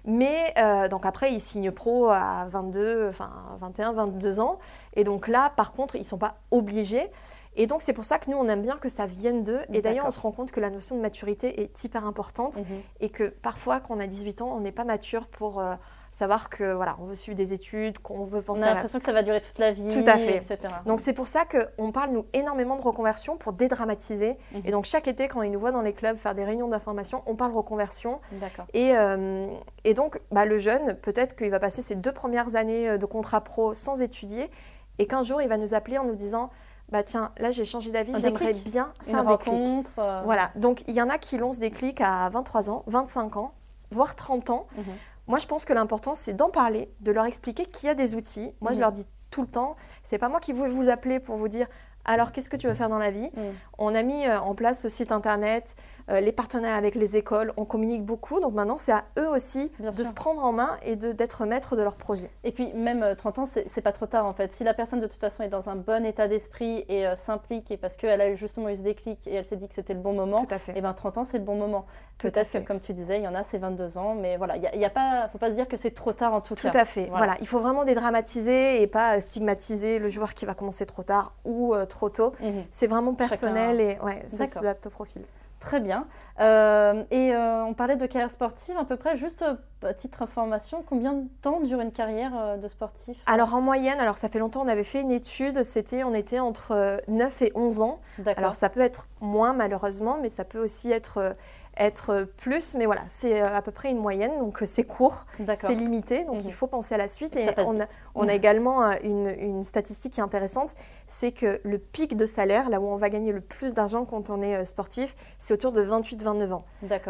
Mais 0.04 0.54
euh, 0.56 0.88
donc 0.88 1.04
après, 1.04 1.32
ils 1.32 1.40
signent 1.40 1.72
pro 1.72 2.10
à 2.10 2.46
22, 2.48 3.08
enfin 3.10 3.30
21, 3.60 3.92
22 3.92 4.40
ans. 4.40 4.58
Et 4.94 5.02
donc 5.02 5.26
là, 5.26 5.50
par 5.56 5.72
contre, 5.72 5.96
ils 5.96 6.00
ne 6.00 6.04
sont 6.04 6.18
pas 6.18 6.36
obligés. 6.50 7.10
Et 7.56 7.66
donc, 7.66 7.82
c'est 7.82 7.94
pour 7.94 8.04
ça 8.04 8.18
que 8.18 8.30
nous, 8.30 8.36
on 8.36 8.48
aime 8.48 8.62
bien 8.62 8.76
que 8.76 8.88
ça 8.88 9.06
vienne 9.06 9.42
d'eux. 9.42 9.60
Et 9.72 9.80
d'ailleurs, 9.80 10.06
on 10.06 10.10
se 10.10 10.20
rend 10.20 10.30
compte 10.30 10.52
que 10.52 10.60
la 10.60 10.70
notion 10.70 10.94
de 10.94 11.00
maturité 11.00 11.62
est 11.62 11.84
hyper 11.84 12.06
importante 12.06 12.56
mhm. 12.58 12.82
et 13.00 13.08
que 13.08 13.24
parfois, 13.24 13.80
quand 13.80 13.96
on 13.96 14.00
a 14.00 14.06
18 14.06 14.42
ans, 14.42 14.52
on 14.54 14.60
n'est 14.60 14.72
pas 14.72 14.84
mature 14.84 15.26
pour 15.26 15.58
euh, 15.58 15.74
savoir 16.10 16.50
que 16.50 16.74
voilà, 16.74 16.96
on 17.00 17.06
veut 17.06 17.14
suivre 17.14 17.36
des 17.36 17.54
études, 17.54 17.98
qu'on 17.98 18.24
veut 18.24 18.42
penser. 18.42 18.62
On 18.62 18.64
a 18.64 18.74
l'impression 18.74 18.98
que 18.98 19.06
ça 19.06 19.12
va 19.12 19.22
durer 19.22 19.40
toute 19.40 19.58
la 19.58 19.72
vie. 19.72 19.88
Tout 19.88 20.04
à 20.06 20.18
fait. 20.18 20.36
Etc. 20.36 20.58
Donc, 20.84 21.00
c'est 21.00 21.14
pour 21.14 21.26
ça 21.26 21.44
qu'on 21.46 21.92
parle, 21.92 22.10
nous, 22.10 22.26
énormément 22.34 22.76
de 22.76 22.82
reconversion 22.82 23.38
pour 23.38 23.54
dédramatiser. 23.54 24.36
Mhm. 24.52 24.62
Et 24.66 24.70
donc, 24.70 24.84
chaque 24.84 25.08
été, 25.08 25.26
quand 25.26 25.40
ils 25.40 25.50
nous 25.50 25.60
voient 25.60 25.72
dans 25.72 25.82
les 25.82 25.94
clubs 25.94 26.18
faire 26.18 26.34
des 26.34 26.44
réunions 26.44 26.68
d'information, 26.68 27.22
on 27.24 27.36
parle 27.36 27.52
reconversion. 27.52 28.20
D'accord. 28.32 28.66
Et, 28.74 28.94
euh, 28.94 29.46
et 29.84 29.94
donc, 29.94 30.20
bah, 30.30 30.44
le 30.44 30.58
jeune, 30.58 30.94
peut-être 30.94 31.34
qu'il 31.34 31.50
va 31.50 31.58
passer 31.58 31.80
ses 31.80 31.94
deux 31.94 32.12
premières 32.12 32.54
années 32.54 32.90
euh, 32.90 32.98
de 32.98 33.06
contrat 33.06 33.40
pro 33.40 33.72
sans 33.72 34.02
étudier. 34.02 34.50
Et 34.98 35.06
qu'un 35.06 35.22
jour, 35.22 35.40
il 35.40 35.48
va 35.48 35.56
nous 35.56 35.74
appeler 35.74 35.98
en 35.98 36.04
nous 36.04 36.14
disant 36.14 36.50
bah 36.90 37.02
tiens, 37.02 37.32
là 37.38 37.50
j'ai 37.50 37.64
changé 37.64 37.90
d'avis, 37.90 38.12
j'aimerais 38.20 38.52
bien. 38.52 38.92
C'est 39.02 39.14
un 39.14 39.24
déclic. 39.24 39.86
Euh. 39.98 40.22
Voilà, 40.24 40.50
donc 40.54 40.84
il 40.86 40.94
y 40.94 41.02
en 41.02 41.08
a 41.08 41.18
qui 41.18 41.36
lancent 41.36 41.58
des 41.58 41.70
clics 41.70 42.00
à 42.00 42.28
23 42.30 42.70
ans, 42.70 42.84
25 42.86 43.36
ans, 43.36 43.54
voire 43.90 44.14
30 44.14 44.50
ans. 44.50 44.66
Mhm. 44.76 44.84
Moi 45.26 45.38
je 45.38 45.46
pense 45.46 45.64
que 45.64 45.72
l'important 45.72 46.14
c'est 46.14 46.34
d'en 46.34 46.48
parler, 46.48 46.92
de 47.00 47.10
leur 47.10 47.24
expliquer 47.24 47.66
qu'il 47.66 47.88
y 47.88 47.90
a 47.90 47.94
des 47.94 48.14
outils. 48.14 48.52
Moi 48.60 48.70
je 48.70 48.76
mhm. 48.76 48.82
leur 48.82 48.92
dis 48.92 49.06
tout 49.30 49.42
le 49.42 49.48
temps, 49.48 49.74
c'est 50.04 50.18
pas 50.18 50.28
moi 50.28 50.38
qui 50.38 50.52
vais 50.52 50.68
vous 50.68 50.88
appeler 50.88 51.18
pour 51.18 51.36
vous 51.36 51.48
dire 51.48 51.66
alors 52.06 52.32
qu'est-ce 52.32 52.48
que 52.48 52.56
tu 52.56 52.66
veux 52.66 52.74
faire 52.74 52.88
dans 52.88 52.98
la 52.98 53.10
vie 53.10 53.30
mhm. 53.36 53.54
On 53.78 53.94
a 53.94 54.02
mis 54.02 54.26
euh, 54.26 54.40
en 54.40 54.54
place 54.54 54.80
ce 54.80 54.88
site 54.88 55.12
internet, 55.12 55.76
euh, 56.08 56.20
les 56.20 56.30
partenaires 56.30 56.76
avec 56.76 56.94
les 56.94 57.16
écoles, 57.16 57.52
on 57.56 57.64
communique 57.64 58.04
beaucoup. 58.04 58.38
Donc 58.38 58.54
maintenant, 58.54 58.78
c'est 58.78 58.92
à 58.92 59.04
eux 59.18 59.28
aussi 59.28 59.72
de 59.80 59.90
se 59.90 60.12
prendre 60.12 60.44
en 60.44 60.52
main 60.52 60.76
et 60.82 60.94
d'être 60.94 61.44
maître 61.46 61.74
de 61.74 61.82
leur 61.82 61.96
projet. 61.96 62.30
Et 62.44 62.52
puis, 62.52 62.72
même 62.74 63.16
30 63.16 63.38
euh, 63.38 63.42
ans, 63.42 63.46
c'est 63.46 63.80
pas 63.80 63.92
trop 63.92 64.06
tard 64.06 64.26
en 64.26 64.32
fait. 64.32 64.52
Si 64.52 64.62
la 64.62 64.74
personne 64.74 65.00
de 65.00 65.06
toute 65.06 65.20
façon 65.20 65.42
est 65.42 65.48
dans 65.48 65.68
un 65.68 65.74
bon 65.74 66.04
état 66.04 66.28
d'esprit 66.28 66.84
et 66.88 67.06
euh, 67.06 67.16
s'implique, 67.16 67.70
et 67.72 67.76
parce 67.76 67.96
qu'elle 67.96 68.20
a 68.20 68.34
justement 68.36 68.68
eu 68.68 68.76
ce 68.76 68.82
déclic 68.82 69.26
et 69.26 69.34
elle 69.34 69.44
s'est 69.44 69.56
dit 69.56 69.66
que 69.66 69.74
c'était 69.74 69.94
le 69.94 70.00
bon 70.00 70.12
moment, 70.12 70.44
Tout 70.44 70.54
à 70.54 70.58
fait. 70.58 70.72
et 70.72 70.78
eh 70.78 70.80
ben 70.80 70.94
30 70.94 71.18
ans, 71.18 71.24
c'est 71.24 71.38
le 71.38 71.44
bon 71.44 71.56
moment. 71.56 71.86
Peut-être 72.18 72.50
que, 72.52 72.58
comme 72.58 72.80
tu 72.80 72.92
disais, 72.92 73.18
il 73.18 73.24
y 73.24 73.28
en 73.28 73.34
a, 73.34 73.42
c'est 73.42 73.58
22 73.58 73.98
ans, 73.98 74.14
mais 74.14 74.36
voilà, 74.36 74.56
il 74.56 74.80
ne 74.80 74.86
a 74.86 74.90
pas, 74.90 75.28
faut 75.32 75.38
pas 75.38 75.50
se 75.50 75.54
dire 75.54 75.68
que 75.68 75.76
c'est 75.76 75.90
trop 75.90 76.12
tard 76.12 76.34
en 76.34 76.40
tout, 76.40 76.54
cas. 76.54 76.70
Tout 76.70 76.78
à 76.78 76.84
fait. 76.84 77.08
Voilà. 77.10 77.36
il 77.40 77.48
faut 77.48 77.58
vraiment 77.58 77.84
dédramatiser 77.84 78.80
et 78.80 78.86
pas 78.86 79.20
stigmatiser 79.20 79.98
le 79.98 80.08
joueur 80.08 80.34
qui 80.34 80.46
va 80.46 80.54
commencer 80.54 80.86
trop 80.86 81.02
tard 81.02 81.34
ou 81.44 81.74
trop 81.88 81.95
tôt. 82.08 82.32
Mhm. 82.40 82.64
C'est 82.70 82.86
vraiment 82.86 83.14
personnel 83.14 83.80
et 83.80 83.98
ouais, 84.02 84.22
ça 84.28 84.46
s'adapte 84.46 84.86
au 84.86 84.90
profil. 84.90 85.22
Très 85.58 85.80
bien. 85.80 86.06
Euh, 86.38 87.02
et 87.10 87.32
euh, 87.34 87.64
on 87.64 87.72
parlait 87.72 87.96
de 87.96 88.06
carrière 88.06 88.30
sportive, 88.30 88.76
à 88.76 88.84
peu 88.84 88.96
près, 88.96 89.16
juste 89.16 89.42
à 89.42 89.56
euh, 89.84 89.92
titre 89.94 90.20
information, 90.20 90.84
combien 90.86 91.14
de 91.14 91.24
temps 91.40 91.60
dure 91.60 91.80
une 91.80 91.92
carrière 91.92 92.58
de 92.58 92.68
sportif? 92.68 93.16
Alors 93.26 93.54
en 93.54 93.62
moyenne, 93.62 93.98
alors 93.98 94.18
ça 94.18 94.28
fait 94.28 94.38
longtemps, 94.38 94.62
on 94.64 94.68
avait 94.68 94.84
fait 94.84 95.00
une 95.00 95.10
étude, 95.10 95.64
c'était, 95.64 96.04
on 96.04 96.12
était 96.12 96.40
entre 96.40 97.00
9 97.08 97.42
et 97.42 97.52
11 97.54 97.82
ans. 97.82 98.00
Alors 98.36 98.54
ça 98.54 98.68
peut 98.68 98.80
être 98.80 99.08
moins 99.22 99.54
malheureusement, 99.54 100.18
mais 100.20 100.28
ça 100.28 100.44
peut 100.44 100.62
aussi 100.62 100.92
être 100.92 101.34
être 101.76 102.26
plus, 102.36 102.74
mais 102.74 102.86
voilà, 102.86 103.02
c'est 103.08 103.42
euh, 103.42 103.54
à 103.54 103.60
peu 103.62 103.70
près 103.70 103.90
une 103.90 103.98
moyenne, 103.98 104.38
donc 104.38 104.62
euh, 104.62 104.66
c'est 104.66 104.84
court, 104.84 105.26
c'est 105.58 105.74
limité, 105.74 106.24
donc 106.24 106.42
il 106.42 106.46
mhm. 106.46 106.52
faut 106.52 106.66
penser 106.66 106.94
à 106.94 106.98
la 106.98 107.08
suite. 107.08 107.36
Et, 107.36 107.48
on, 107.58 107.80
a, 107.80 107.86
on 108.14 108.28
a, 108.28 108.34
également 108.34 108.82
euh, 108.82 108.94
une, 109.02 109.28
une, 109.38 109.62
statistique 109.62 110.14
qui 110.14 110.20
est 110.20 110.22
intéressante, 110.22 110.74
c'est 111.06 111.32
que 111.32 111.60
le 111.64 111.78
pic 111.78 112.16
de 112.16 112.24
salaire, 112.24 112.70
là 112.70 112.80
où 112.80 112.86
on 112.86 112.96
va 112.96 113.10
gagner 113.10 113.32
le 113.32 113.40
plus 113.40 113.74
d'argent 113.74 114.04
quand 114.04 114.30
on 114.30 114.42
est 114.42 114.64
sportif, 114.64 115.14
c'est 115.38 115.52
autour 115.54 115.72
de 115.72 115.84
28-29 115.84 116.52
ans. 116.52 116.64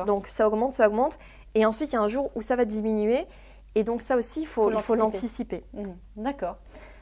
Donc 0.06 0.26
ça 0.26 0.48
augmente, 0.48 0.72
ça 0.72 0.88
augmente, 0.88 1.18
et 1.54 1.64
ensuite 1.64 1.92
il 1.92 1.94
y 1.94 1.98
a 1.98 2.02
un 2.02 2.08
jour 2.08 2.30
où 2.34 2.42
ça 2.42 2.56
va 2.56 2.64
diminuer, 2.64 3.26
et 3.74 3.84
donc 3.84 4.02
ça 4.02 4.16
aussi, 4.16 4.42
il 4.42 4.46
faut 4.46 4.70
l'anticiper. 4.70 5.64
Mhm. 5.74 5.96
D'accord. 6.16 6.56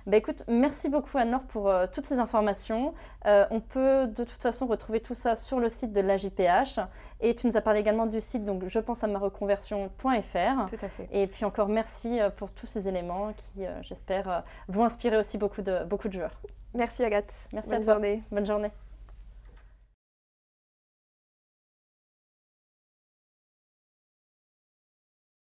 Bah, 0.07 0.19
écoute, 0.19 0.43
merci 0.49 0.89
beaucoup 0.91 1.17
Anne-Laure 1.17 1.45
pour 1.45 1.69
euh, 1.69 1.87
toutes 1.91 2.05
ces 2.05 2.19
informations. 2.19 2.95
Euh, 3.27 3.47
on 3.51 3.61
peut 3.61 4.07
de 4.07 4.25
toute 4.25 4.41
façon 4.43 4.67
retrouver 4.67 5.01
tout 5.01 5.15
ça 5.15 5.35
sur 5.35 5.61
le 5.61 5.69
site 5.69 5.93
de 5.93 6.01
l'AJPH. 6.01 6.81
Et 7.21 7.35
tu 7.35 7.47
nous 7.47 7.57
as 7.57 7.63
parlé 7.63 7.81
également 7.81 8.07
du 8.07 8.21
site, 8.21 8.45
donc 8.45 8.67
je 8.67 8.79
pense 8.79 9.03
à 9.03 9.07
ma 9.07 9.19
reconversion.fr. 9.19 10.67
Tout 10.69 10.85
à 10.85 10.89
fait. 10.89 11.09
Et 11.11 11.27
puis 11.27 11.45
encore 11.45 11.69
merci 11.69 12.21
euh, 12.21 12.29
pour 12.29 12.53
tous 12.53 12.67
ces 12.67 12.87
éléments 12.87 13.33
qui, 13.33 13.65
j'espère, 13.83 14.45
vont 14.69 14.85
inspirer 14.85 15.17
aussi 15.17 15.39
beaucoup 15.39 15.63
de, 15.63 15.85
beaucoup 15.85 16.09
de 16.09 16.15
joueurs. 16.15 16.39
Merci 16.75 17.05
Agathe. 17.05 17.33
Merci 17.53 17.71
Bonne 17.71 17.81
à 17.81 17.85
toi. 17.85 17.95
journée. 17.95 18.23
Bonne 18.31 18.47
journée. 18.47 18.71